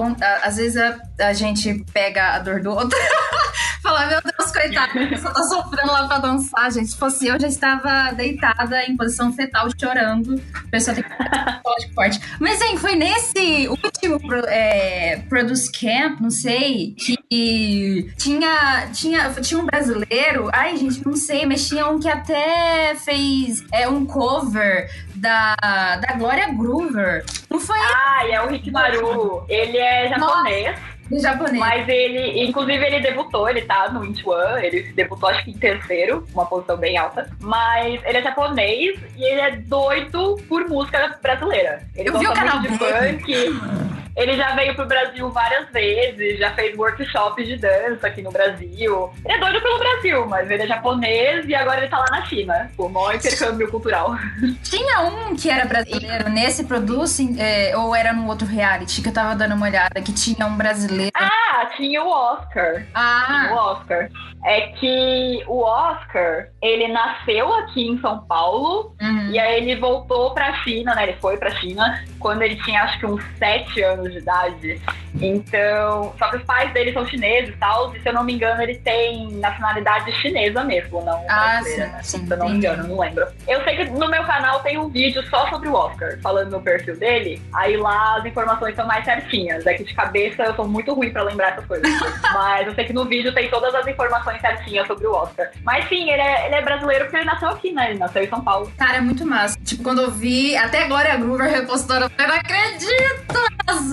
[0.42, 2.98] às vezes a, a gente pega a dor do outro.
[3.82, 6.88] Falar, meu Deus, coitado, a pessoa tá sofrendo lá pra dançar, gente.
[6.90, 10.40] Se fosse eu, já estava deitada em posição fetal, chorando.
[10.54, 12.20] A pessoa tem que forte.
[12.40, 19.66] Mas, hein, foi nesse último é, Produce Camp, não sei, que tinha, tinha, tinha um
[19.66, 25.54] brasileiro, ai, gente, não sei, mas tinha um que até fez é, um cover da,
[25.96, 27.24] da Glória Groover.
[27.50, 29.44] Não foi Ah, é o Hikimaru.
[29.48, 30.76] Ele é japonês.
[31.10, 31.58] do japonês.
[31.58, 36.26] Mas ele, inclusive, ele debutou, ele tá no Intuan, ele debutou acho que em terceiro,
[36.34, 37.30] uma posição bem alta.
[37.40, 41.82] Mas ele é japonês e ele é doido por música brasileira.
[41.94, 43.95] Ele Eu vi o canal de funk.
[44.16, 49.10] Ele já veio pro Brasil várias vezes, já fez workshops de dança aqui no Brasil.
[49.24, 52.24] Ele é doido pelo Brasil, mas ele é japonês e agora ele tá lá na
[52.24, 52.70] China.
[52.78, 54.14] O maior intercâmbio cultural.
[54.64, 59.12] Tinha um que era brasileiro nesse Produce, é, ou era num outro reality que eu
[59.12, 61.12] tava dando uma olhada, que tinha um brasileiro.
[61.14, 62.74] Ah, tinha o Oscar.
[62.74, 64.08] Tinha Ah, o Oscar.
[64.44, 69.30] É que o Oscar, ele nasceu aqui em São Paulo uhum.
[69.30, 71.04] e aí ele voltou pra China, né?
[71.04, 74.80] Ele foi pra China quando ele tinha acho que uns 7 anos de idade.
[75.20, 78.34] Então, só que os pais dele são chineses e tal, e se eu não me
[78.34, 82.02] engano, ele tem nacionalidade chinesa mesmo, não Ah, brasileira, sim, né?
[82.02, 83.26] sim, Se eu não me engano, não lembro.
[83.48, 86.60] Eu sei que no meu canal tem um vídeo só sobre o Oscar, falando no
[86.60, 87.40] perfil dele.
[87.54, 89.66] Aí lá as informações são mais certinhas.
[89.66, 91.88] É que de cabeça eu sou muito ruim pra lembrar essas coisas.
[92.34, 95.50] Mas eu sei que no vídeo tem todas as informações certinhas sobre o Oscar.
[95.64, 97.90] Mas sim, ele é, ele é brasileiro porque ele nasceu aqui, né?
[97.90, 98.70] Ele nasceu em São Paulo.
[98.76, 99.58] Cara, é muito massa.
[99.64, 103.46] Tipo, quando eu vi, até agora a Groover repostou, eu não acredito!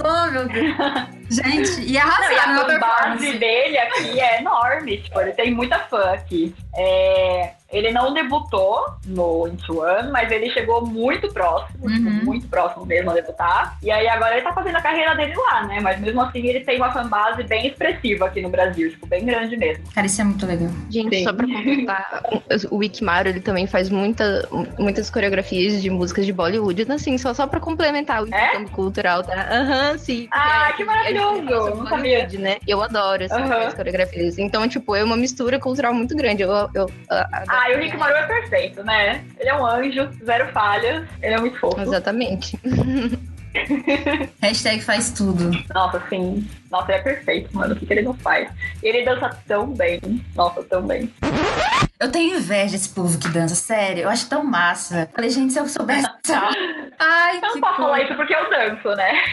[0.04, 0.76] Arrasou, meu Deus.
[1.30, 3.38] Gente, e Não, e arrasaram a fanbase performance.
[3.39, 6.54] dele aqui é enorme, tipo, ele tem muita fã aqui.
[6.76, 9.57] É, ele não debutou no One,
[10.11, 12.24] mas ele chegou muito próximo, tipo, Uhum.
[12.24, 13.78] muito próximo mesmo a debutar.
[13.82, 15.80] E aí agora ele tá fazendo a carreira dele lá, né?
[15.80, 19.57] Mas mesmo assim ele tem uma fanbase bem expressiva aqui no Brasil, tipo, bem grande
[19.57, 19.84] mesmo.
[19.93, 20.69] Cara, isso é muito legal.
[20.89, 21.24] Gente, Sim.
[21.24, 22.24] só pra completar,
[22.69, 24.47] o Wikimaru, ele também faz muita,
[24.78, 29.24] muitas coreografias de músicas de Bollywood, então, assim, só, só pra complementar o intercâmbio cultural,
[29.24, 29.47] tá?
[29.51, 30.28] Aham, sim.
[30.32, 32.57] Ah, porque que maravilhoso, gente faz não Bollywood, né?
[32.67, 34.38] Eu adoro essas as coreografias.
[34.38, 36.43] Então, tipo, é uma mistura cultural muito grande.
[36.43, 37.80] Eu, eu, a- adoro Ah, e o.
[37.80, 39.24] Rick Maru é perfeito, né?
[39.39, 41.80] Ele é um anjo, zero falhas, ele é muito fofo.
[41.82, 42.59] Exatamente.
[44.41, 45.51] Hashtag faz tudo.
[45.74, 46.47] Nossa, sim.
[46.72, 47.74] Nossa, ele é perfeito, mano.
[47.76, 48.49] O que, que ele não faz?
[48.82, 50.01] Ele dança tão bem.
[50.36, 51.11] Nossa, tão bem.
[52.04, 54.04] Eu tenho inveja desse povo que dança, sério.
[54.04, 55.10] Eu acho tão massa.
[55.16, 56.06] Falei, gente, se eu soubesse.
[56.99, 59.24] Ai, Eu não que posso falar isso porque eu danço, né?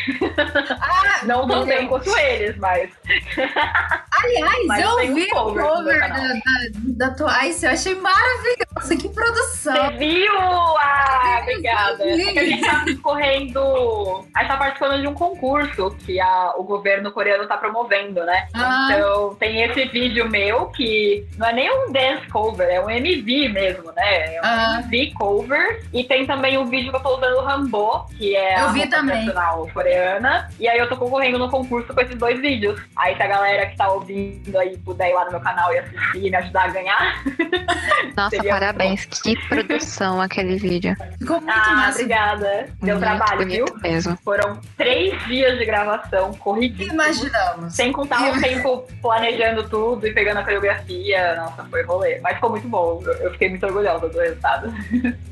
[0.81, 2.91] Ah, Não tão bem quanto eles, mas.
[4.23, 8.99] Aliás, Mas eu um vi o cover cover da, da, da Twice, eu achei maravilhoso.
[8.99, 9.75] Que produção.
[9.75, 10.33] Você viu?
[10.39, 12.05] Ah, obrigada.
[12.05, 14.25] que a gente tá correndo.
[14.35, 18.49] A gente tá participando de um concurso que a, o governo coreano tá promovendo, né?
[18.55, 18.89] Ah.
[18.91, 23.49] Então tem esse vídeo meu que não é nem um dance cover, é um MV
[23.49, 24.35] mesmo, né?
[24.37, 24.81] É um Ah.
[24.83, 25.83] MV cover.
[25.93, 28.73] E tem também o vídeo que eu tô usando o Rambo, que é Eu a
[28.73, 30.49] vi tradicional coreana.
[30.59, 32.81] E aí eu tô concorrendo no concurso com esses dois vídeos.
[32.97, 35.79] Aí se a galera que tá ouvindo aí puder ir lá no meu canal e
[35.79, 37.25] assistir e me ajudar a ganhar.
[38.17, 39.05] Nossa, Seria parabéns.
[39.07, 40.97] Que produção aquele vídeo.
[41.19, 41.91] Ficou muito ah, massa.
[41.99, 42.69] obrigada.
[42.83, 43.65] Deu Muito trabalho, viu?
[43.83, 44.19] mesmo.
[44.25, 46.95] Foram três dias de gravação, corridíssimo.
[46.95, 47.75] Imaginamos.
[47.75, 51.37] Sem contar o tempo planejando tudo e pegando a coreografia.
[51.37, 52.19] Nossa, foi rolê.
[52.21, 53.03] Mas ficou muito bom.
[53.21, 54.73] Eu fiquei muito orgulhosa do resultado.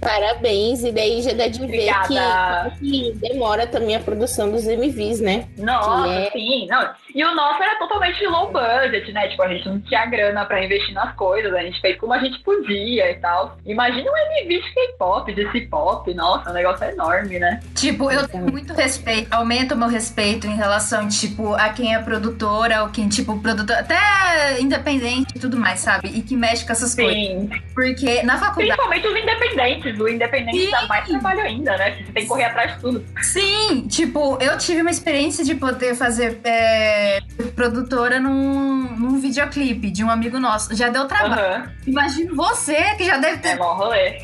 [0.01, 2.71] Parabéns, e daí já dá de ver Obrigada.
[2.79, 5.47] que, que demora também a produção dos MVs, né?
[5.57, 6.67] Nossa, é- sim.
[6.69, 6.91] Não.
[7.19, 9.11] E o nosso era totalmente low budget.
[9.11, 9.27] né?
[9.27, 12.19] Tipo, a gente não tinha grana pra investir nas coisas, a gente fez como a
[12.21, 13.59] gente podia e tal.
[13.67, 17.59] Imagina um MV de K-pop, de C-pop, nossa, o negócio é enorme, né?
[17.75, 21.99] Tipo, eu tenho muito respeito, aumenta o meu respeito em relação, tipo, a quem é
[21.99, 26.11] produtora, ou quem, tipo, produtor, até independente e tudo mais, sabe?
[26.17, 27.03] E que mexe com essas Sim.
[27.03, 27.63] coisas.
[27.75, 28.81] Porque na faculdade.
[28.81, 29.99] Principalmente os independentes.
[29.99, 30.71] O independente Sim.
[30.71, 31.97] dá mais trabalho ainda, né?
[31.97, 33.05] Você tem que correr atrás de tudo.
[33.23, 37.08] Sim, tipo, eu tive uma experiência de poder fazer é,
[37.55, 40.75] produtora num, num videoclipe de um amigo nosso.
[40.75, 41.41] Já deu trabalho.
[41.41, 41.73] Aham.
[41.87, 44.19] Imagino você que já deve É ter mó rolê.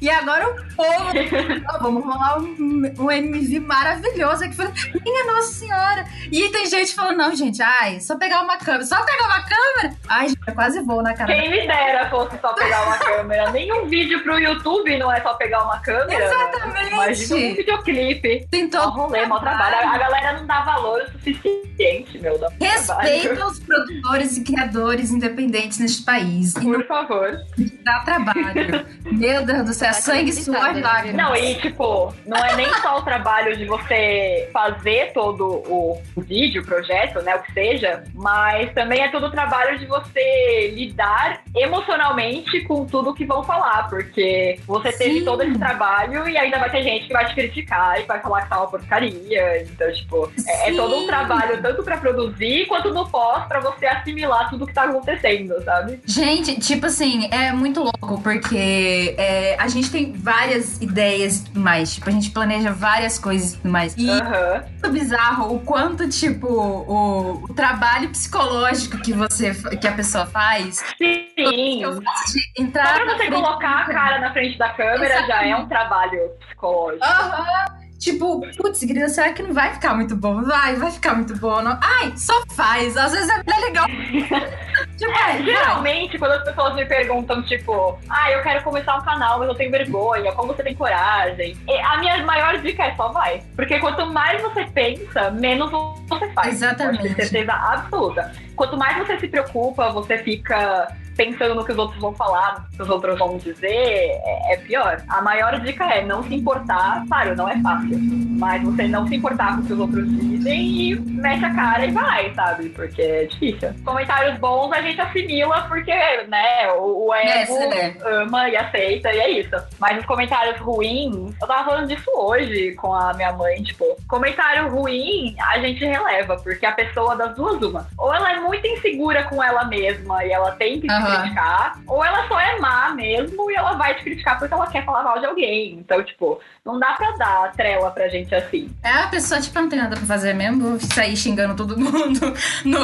[0.00, 1.08] E agora o povo.
[1.68, 4.56] ó, vamos rolar um, um MV maravilhoso aqui.
[5.04, 6.04] Minha Nossa Senhora.
[6.30, 8.84] E tem gente falando, não, gente, ai, só pegar uma câmera.
[8.84, 9.96] Só pegar uma câmera?
[10.08, 11.32] Ai, gente, eu quase vou na cara.
[11.32, 13.50] Quem me dera fosse só pegar uma câmera.
[13.52, 16.24] Nenhum vídeo pro YouTube não é só pegar uma câmera.
[16.24, 16.92] Exatamente.
[16.92, 18.46] Imagina um videoclipe.
[18.50, 19.88] Tem Mó todo rolê, mó trabalho.
[19.88, 22.38] A galera não dá valor o suficiente, meu.
[22.60, 26.54] Respeita os produtores e criadores independentes neste país.
[26.54, 27.38] Por favor.
[27.84, 28.86] dá trabalho.
[29.28, 31.14] Meu Deus do céu, é sangue, suor e lágrimas.
[31.14, 36.62] Não, e tipo, não é nem só o trabalho de você fazer todo o, vídeo,
[36.62, 41.42] o projeto, né, o que seja, mas também é todo o trabalho de você lidar
[41.54, 45.24] emocionalmente com tudo que vão falar, porque você teve Sim.
[45.24, 48.42] todo esse trabalho e ainda vai ter gente que vai te criticar e vai falar
[48.42, 49.62] que tá uma porcaria.
[49.62, 53.86] Então, tipo, é, é todo um trabalho tanto pra produzir quanto no pós pra você
[53.86, 56.00] assimilar tudo que tá acontecendo, sabe?
[56.06, 61.60] Gente, tipo assim, é muito louco, porque é, a gente tem várias ideias e tudo
[61.60, 61.94] mais.
[61.94, 63.96] Tipo, a gente planeja várias coisas e tudo mais.
[63.96, 64.64] E Aham.
[64.70, 70.84] muito bizarro o quanto, tipo, o, o trabalho psicológico que você que a pessoa faz.
[70.96, 71.82] Sim.
[71.82, 75.56] Eu faço de Só pra você colocar a cara na frente da câmera já é
[75.56, 77.04] um trabalho psicológico.
[77.04, 77.87] Aham.
[77.98, 80.42] Tipo, putz, grila, será que não vai ficar muito bom?
[80.42, 81.60] Vai, vai ficar muito bom.
[81.60, 81.76] Não?
[81.82, 82.96] Ai, só faz.
[82.96, 83.86] Às vezes é legal.
[84.96, 85.44] tipo, É, vai, vai.
[85.44, 89.54] geralmente, quando as pessoas me perguntam, tipo, ah, eu quero começar um canal, mas eu
[89.56, 91.56] tenho vergonha, como você tem coragem?
[91.66, 93.42] E a minha maior dica é só vai.
[93.56, 95.70] Porque quanto mais você pensa, menos
[96.08, 96.54] você faz.
[96.54, 97.14] Exatamente.
[97.14, 98.32] Ter certeza absoluta.
[98.54, 100.88] Quanto mais você se preocupa, você fica
[101.18, 104.56] pensando no que os outros vão falar, no que os outros vão dizer, é, é
[104.58, 105.02] pior.
[105.08, 107.98] A maior dica é não se importar, claro, não é fácil,
[108.38, 111.84] mas você não se importar com o que os outros dizem e mete a cara
[111.86, 112.68] e vai, sabe?
[112.68, 113.74] Porque é difícil.
[113.84, 115.92] Comentários bons a gente assimila porque,
[116.28, 117.96] né, o, o ego né?
[118.04, 119.56] ama e aceita e é isso.
[119.80, 124.68] Mas os comentários ruins, eu tava falando disso hoje com a minha mãe, tipo, comentário
[124.70, 127.88] ruim a gente releva, porque a pessoa das duas uma.
[127.98, 132.04] Ou ela é muito insegura com ela mesma e ela tem que te Criticar, ou
[132.04, 135.18] ela só é má mesmo e ela vai te criticar porque ela quer falar mal
[135.18, 135.74] de alguém.
[135.74, 138.70] Então, tipo, não dá pra dar trela pra gente assim.
[138.82, 142.34] É, a pessoa, tipo, não tem nada pra fazer mesmo, sair xingando todo mundo
[142.64, 142.78] no,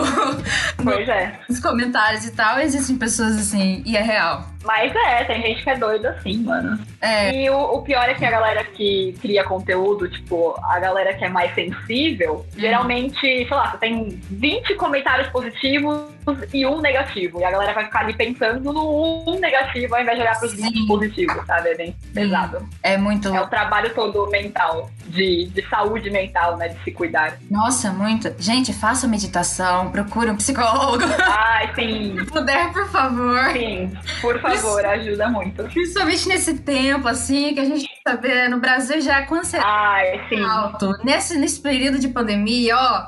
[0.82, 1.38] Pois é.
[1.48, 2.58] nos comentários e tal.
[2.60, 4.53] Existem pessoas assim, e é real.
[4.64, 6.78] Mas é, tem gente que é doida assim, mano.
[7.00, 11.14] É, E o, o pior é que a galera que cria conteúdo, tipo, a galera
[11.14, 16.08] que é mais sensível, geralmente, sei lá, você tem 20 comentários positivos
[16.52, 17.40] e um negativo.
[17.40, 20.54] E a galera vai ficar ali pensando no um negativo ao invés de olhar pros
[20.54, 20.86] 20 Sim.
[20.86, 21.70] positivos, sabe?
[21.70, 22.68] É bem pesado.
[22.82, 26.68] é muito É o trabalho todo mental, de, de saúde mental, né?
[26.68, 27.38] De se cuidar.
[27.50, 28.34] Nossa, muito.
[28.38, 31.04] Gente, faça meditação, procure um psicólogo.
[31.26, 33.50] Ai, sim, Se puder, por favor.
[33.52, 33.92] sim.
[34.20, 35.62] Por favor, ajuda muito.
[35.64, 40.20] Principalmente nesse tempo, assim, que a gente sabe, no Brasil já é com ansiedade Ai,
[40.28, 40.42] sim.
[40.42, 40.90] alto.
[41.04, 43.06] Nesse, nesse período de pandemia, ó,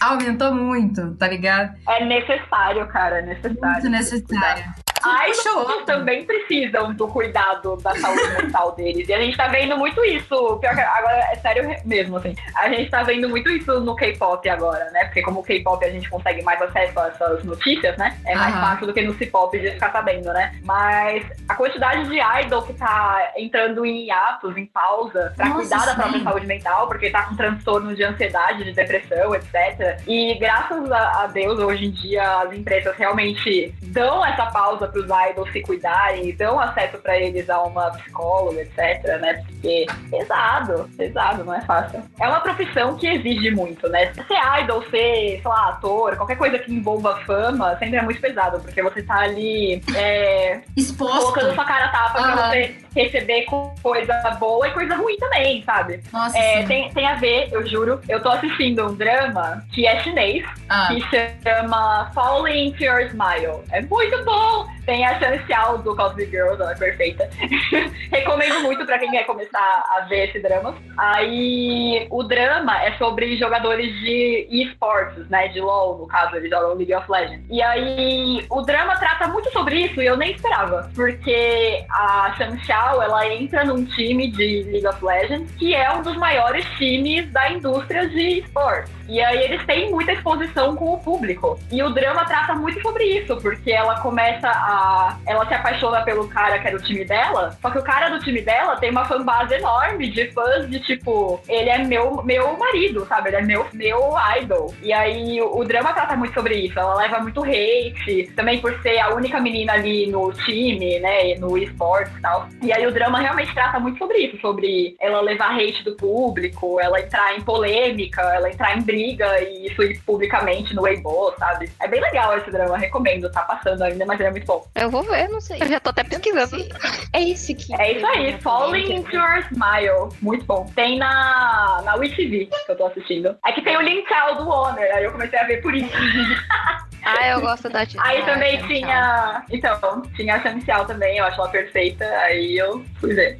[0.00, 1.74] aumentou muito, tá ligado?
[1.88, 3.60] É necessário, cara, é necessário.
[3.72, 4.64] Muito necessário.
[5.06, 5.84] Idols Puxa outro.
[5.86, 9.08] também precisam do cuidado da saúde mental deles.
[9.08, 10.58] E a gente tá vendo muito isso.
[10.58, 12.34] Pior que agora é sério mesmo, assim.
[12.56, 15.04] A gente tá vendo muito isso no K-pop agora, né?
[15.04, 18.16] Porque como o K-pop a gente consegue mais acesso a essas notícias, né?
[18.26, 18.66] É mais Aham.
[18.66, 20.54] fácil do que no C-pop de ficar sabendo, né?
[20.64, 25.86] Mas a quantidade de idol que tá entrando em hiatos, em pausa, pra Nossa, cuidar
[25.86, 26.24] da própria sim.
[26.24, 30.00] saúde mental, porque tá com transtorno de ansiedade, de depressão, etc.
[30.06, 35.50] E graças a Deus, hoje em dia, as empresas realmente dão essa pausa pros idols
[35.52, 39.42] se cuidarem e dão acesso pra eles a uma psicóloga, etc, né?
[39.46, 42.02] Porque pesado, pesado, não é fácil.
[42.20, 44.12] É uma profissão que exige muito, né?
[44.14, 48.60] Ser idol, ser, sei lá, ator, qualquer coisa que envolva fama, sempre é muito pesado,
[48.60, 51.18] porque você tá ali é, Exposto.
[51.32, 52.50] colocando sua cara a tapa pra Aham.
[52.50, 56.02] você receber co- coisa boa e coisa ruim também, sabe?
[56.12, 58.00] Nossa, É, tem, tem a ver, eu juro.
[58.08, 61.00] Eu tô assistindo um drama que é chinês, Ah, que
[61.44, 63.62] chama Falling into Your Smile.
[63.70, 64.66] É muito bom!
[64.84, 67.28] Tem a Chancial do Cosmic Girls, ela é perfeita.
[68.10, 70.74] Recomendo muito pra quem quer começar a ver esse drama.
[70.96, 75.48] Aí o drama é sobre jogadores de esportes, né?
[75.48, 77.44] De LoL, no caso, eles jogam League of Legends.
[77.50, 80.90] E aí o drama trata muito sobre isso e eu nem esperava.
[80.94, 86.16] Porque a Chancial, ela entra num time de League of Legends que é um dos
[86.16, 88.92] maiores times da indústria de esportes.
[89.08, 91.58] E aí eles têm muita exposição com o público.
[91.70, 95.16] E o drama trata muito sobre isso, porque ela começa a.
[95.26, 98.18] Ela se apaixona pelo cara que era do time dela, só que o cara do
[98.20, 103.06] time dela tem uma fanbase enorme de fãs de tipo, ele é meu, meu marido,
[103.06, 103.28] sabe?
[103.28, 104.74] Ele é meu, meu idol.
[104.82, 106.78] E aí o, o drama trata muito sobre isso.
[106.78, 111.34] Ela leva muito hate, também por ser a única menina ali no time, né?
[111.38, 112.48] No esportes e tal.
[112.62, 116.80] E aí o drama realmente trata muito sobre isso, sobre ela levar hate do público,
[116.80, 121.70] ela entrar em polêmica, ela entrar em briga e isso ir publicamente no Weibo, sabe?
[121.80, 123.30] É bem legal esse drama, recomendo.
[123.30, 124.66] Tá passando ainda, mas ele é muito bom.
[124.74, 125.58] Eu vou ver, não sei.
[125.60, 126.64] Eu já tô até pesquisando.
[127.12, 127.74] É esse que.
[127.80, 130.08] É isso aí, Falling into Your Smile.
[130.20, 130.66] Muito bom.
[130.74, 133.36] Tem na, na WeTV que eu tô assistindo.
[133.44, 135.92] É que tem o Linkal do Honor, aí eu comecei a ver por isso.
[137.04, 138.02] Ah, eu gosto da Tina.
[138.04, 139.44] Aí também Ah, tinha.
[139.50, 142.04] Então, tinha a Chancial também, eu acho ela perfeita.
[142.04, 143.38] Aí eu fui ver.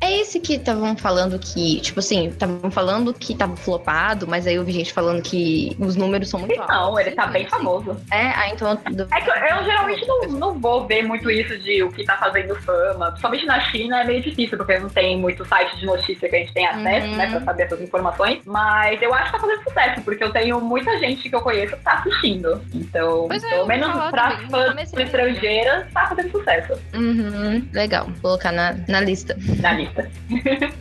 [0.00, 4.54] É esse que estavam falando que, tipo assim, estavam falando que tava flopado, mas aí
[4.54, 6.74] eu vi gente falando que os números são muito altos.
[6.76, 7.50] Não, ele tá bem assim.
[7.50, 7.96] famoso.
[8.10, 8.70] É, ah, então.
[8.72, 12.16] É que eu, eu geralmente não, não vou ver muito isso de o que tá
[12.16, 13.06] fazendo fama.
[13.10, 16.38] Principalmente na China é meio difícil, porque não tem muito site de notícia que a
[16.38, 17.16] gente tem acesso, Uhum.
[17.16, 18.40] né, pra saber essas informações.
[18.44, 21.76] Mas eu acho que tá fazendo sucesso, porque eu tenho muita gente que eu conheço
[21.76, 22.60] que tá assistindo.
[22.80, 28.20] Então, Pois é, pelo vou menos pra fãs estrangeiras, tá fazendo sucesso Uhum, legal, vou
[28.22, 29.36] colocar na, na lista.
[29.60, 30.08] na lista.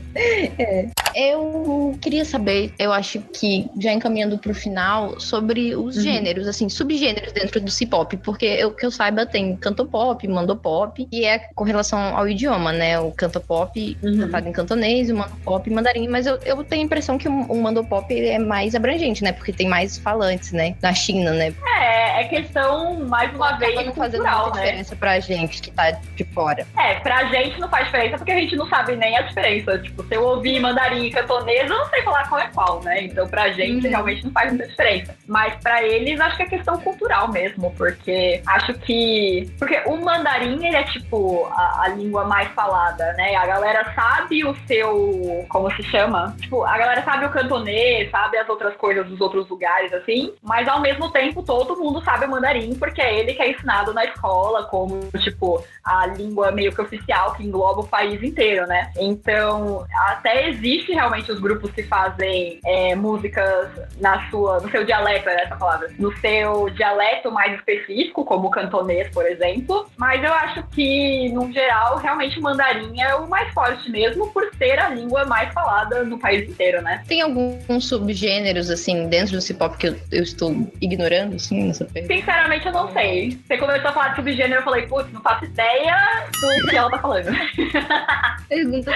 [1.15, 6.01] Eu queria saber, eu acho que já encaminhando pro final, sobre os Uhum.
[6.03, 11.25] gêneros, assim, subgêneros dentro do C-pop, porque eu que eu saiba tem cantopop, mandopop, e
[11.25, 12.99] é com relação ao idioma, né?
[12.99, 14.19] O cantopop Uhum.
[14.19, 17.31] cantado em cantonês, o mandopop em mandarim, mas eu, eu tenho a impressão que o,
[17.31, 19.31] o mandopop ele é mais abrangente, né?
[19.31, 20.75] Porque tem mais falantes, né?
[20.81, 21.53] Na China, né?
[21.79, 24.65] É, é questão, mais uma vez, não fazendo cultural, muita né?
[24.65, 26.65] diferença pra gente que tá de fora.
[26.77, 29.77] É, pra gente não faz diferença porque a gente não sabe nem a diferença.
[29.79, 33.03] Tipo, se eu ouvir mandarim e cantonês, eu não sei falar qual é qual, né?
[33.03, 33.89] Então pra gente Uhum.
[33.91, 35.15] realmente não faz muita diferença.
[35.27, 39.49] Mas pra eles, acho que é questão cultural mesmo, porque acho que.
[39.57, 43.35] Porque o mandarim, ele é tipo a, a língua mais falada, né?
[43.35, 45.45] A galera sabe o seu.
[45.49, 46.35] Como se chama?
[46.41, 50.67] Tipo, a galera sabe o cantonês, sabe as outras coisas dos outros lugares, assim, mas
[50.67, 54.05] ao mesmo tempo todo mundo sabe o mandarim, porque é ele que é ensinado na
[54.05, 58.91] escola como, tipo, a língua meio que oficial que engloba o país inteiro, né?
[58.97, 65.29] Então, até existe realmente os grupos que fazem é, músicas na sua, no seu dialeto,
[65.29, 69.89] era essa palavra, no seu dialeto mais específico, como o cantonês, por exemplo.
[69.97, 74.49] Mas eu acho que, no geral, realmente o mandarim é o mais forte mesmo, por
[74.57, 77.03] ser a língua mais falada no país inteiro, né?
[77.07, 80.51] Tem alguns subgêneros, assim, dentro do C-pop que eu, eu estou
[80.81, 82.13] ignorando, assim, nessa pergunta?
[82.13, 83.39] Sinceramente, eu não sei.
[83.47, 85.95] Você começou a falar de subgênero, eu falei, putz, não faço ideia
[86.61, 87.29] do que ela tá falando.
[88.49, 88.91] Pergunta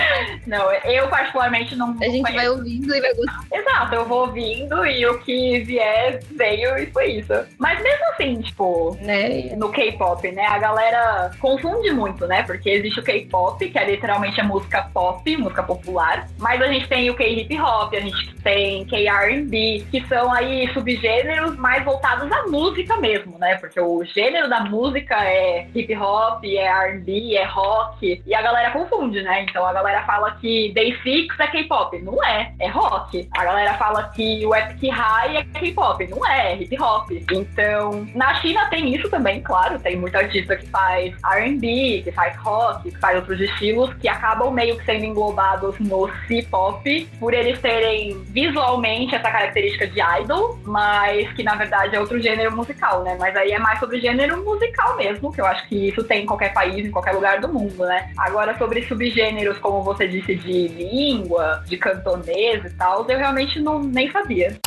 [0.48, 1.96] Não, eu particularmente não.
[2.02, 2.52] A gente não vai conheço.
[2.54, 3.40] ouvindo e vai gostar.
[3.52, 7.34] Exato, eu vou ouvindo e o que vier veio e foi isso.
[7.60, 9.54] Mas mesmo assim, tipo, Né?
[9.56, 10.46] no K-pop, né?
[10.48, 12.42] A galera confunde muito, né?
[12.44, 16.28] Porque existe o K-pop, que é literalmente a música pop, música popular.
[16.40, 21.56] Mas a gente tem o K-hip hop, a gente tem K-R&B, que são aí subgêneros
[21.58, 23.56] mais voltados à música mesmo, né?
[23.56, 28.22] Porque o gênero da música é hip hop, é R&B, é rock.
[28.24, 29.42] E a galera confunde, né?
[29.42, 31.98] Então a galera fala que Day Six é K-pop.
[32.04, 33.28] Não é, é rock.
[33.32, 36.08] A galera fala que o Epic High é K-pop.
[36.08, 37.10] Não é, é hip hop.
[37.32, 39.80] Então, na China tem isso também, claro.
[39.80, 44.52] Tem muita artista que faz R&B, que faz rock, que faz outros estilos, que acabam
[44.52, 51.32] meio que sendo englobados no C-pop, por eles terem visualmente essa característica de idol, mas
[51.34, 53.18] que na verdade é outro gênero musical, né?
[53.20, 56.26] Mas aí é mais sobre gênero musical mesmo, que eu acho que isso tem em
[56.26, 58.12] qualquer país, em qualquer lugar do mundo, né?
[58.18, 63.82] Agora, sobre subgêneros, como você disse, de língua, de cantonês e tal, eu realmente não
[63.82, 64.58] nem sabia.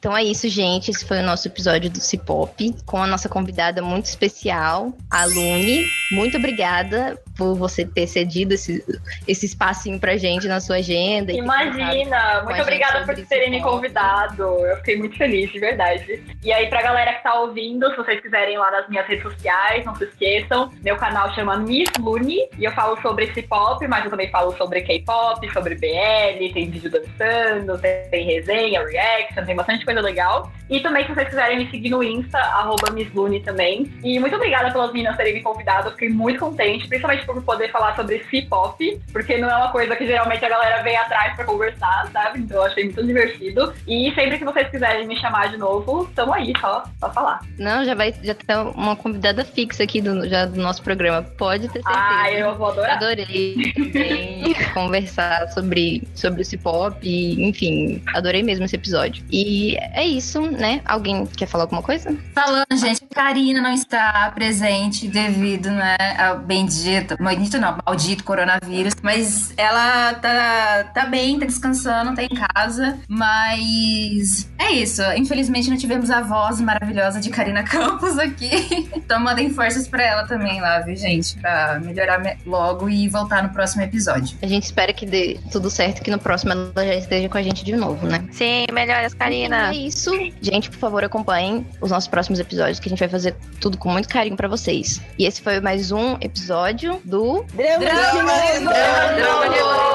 [0.00, 0.90] Então é isso, gente.
[0.90, 5.84] Esse foi o nosso episódio do C-Pop com a nossa convidada muito especial, a Lune.
[6.10, 8.84] Muito obrigada por você ter cedido esse,
[9.26, 11.32] esse espacinho pra gente na sua agenda.
[11.32, 12.42] Imagina!
[12.44, 14.42] Muito obrigada por terem me convidado.
[14.42, 16.22] Eu fiquei muito feliz, de verdade.
[16.44, 19.22] E aí, pra galera que tá ouvindo, se vocês quiserem ir lá nas minhas redes
[19.22, 20.70] sociais, não se esqueçam.
[20.82, 24.54] Meu canal chama Miss Lune e eu falo sobre esse pop, mas eu também falo
[24.58, 27.80] sobre K-pop, sobre BL, tem vídeo dançando,
[28.10, 30.52] tem resenha, reaction, tem bastante coisa legal.
[30.68, 33.90] E também, se vocês quiserem me seguir no Insta, arroba Misslune também.
[34.04, 35.88] E muito obrigada pelas meninas terem me convidado.
[35.88, 39.96] Eu fiquei muito contente, principalmente por poder falar sobre C-pop, porque não é uma coisa
[39.96, 42.40] que geralmente a galera vem atrás pra conversar, sabe?
[42.40, 43.72] Então eu achei muito divertido.
[43.86, 47.40] E sempre que vocês quiserem me chamar de novo, estamos aí, só, só falar.
[47.58, 51.22] Não, já vai já ter uma convidada fixa aqui do, já do nosso programa.
[51.22, 51.98] Pode ter certeza.
[51.98, 52.96] Ah, eu vou adorar.
[52.96, 59.24] Adorei também conversar sobre, sobre o C-pop e, enfim, adorei mesmo esse episódio.
[59.30, 60.80] E é isso, né?
[60.84, 62.16] Alguém quer falar alguma coisa?
[62.34, 68.94] Falando, gente, a Karina não está presente devido, né, ao bendito, bendito não, maldito coronavírus,
[69.02, 75.02] mas ela tá, tá bem, tá descansando, tá em casa, mas é isso.
[75.16, 78.88] Infelizmente não tivemos a voz maravilhosa de Karina Campos aqui.
[78.94, 81.36] então mandem forças pra ela também lá, viu, gente?
[81.38, 84.38] Pra melhorar logo e voltar no próximo episódio.
[84.42, 87.42] A gente espera que dê tudo certo, que no próximo ela já esteja com a
[87.42, 88.24] gente de novo, né?
[88.32, 89.72] Sim, melhoras, Karina.
[89.72, 90.10] E é isso.
[90.40, 93.90] Gente, por favor, acompanhem os nossos próximos episódios, que a gente vai fazer tudo com
[93.90, 95.00] muito carinho pra vocês.
[95.18, 99.90] E esse foi mais um episódio do Drama, Drama, Drama, Drama, Drama.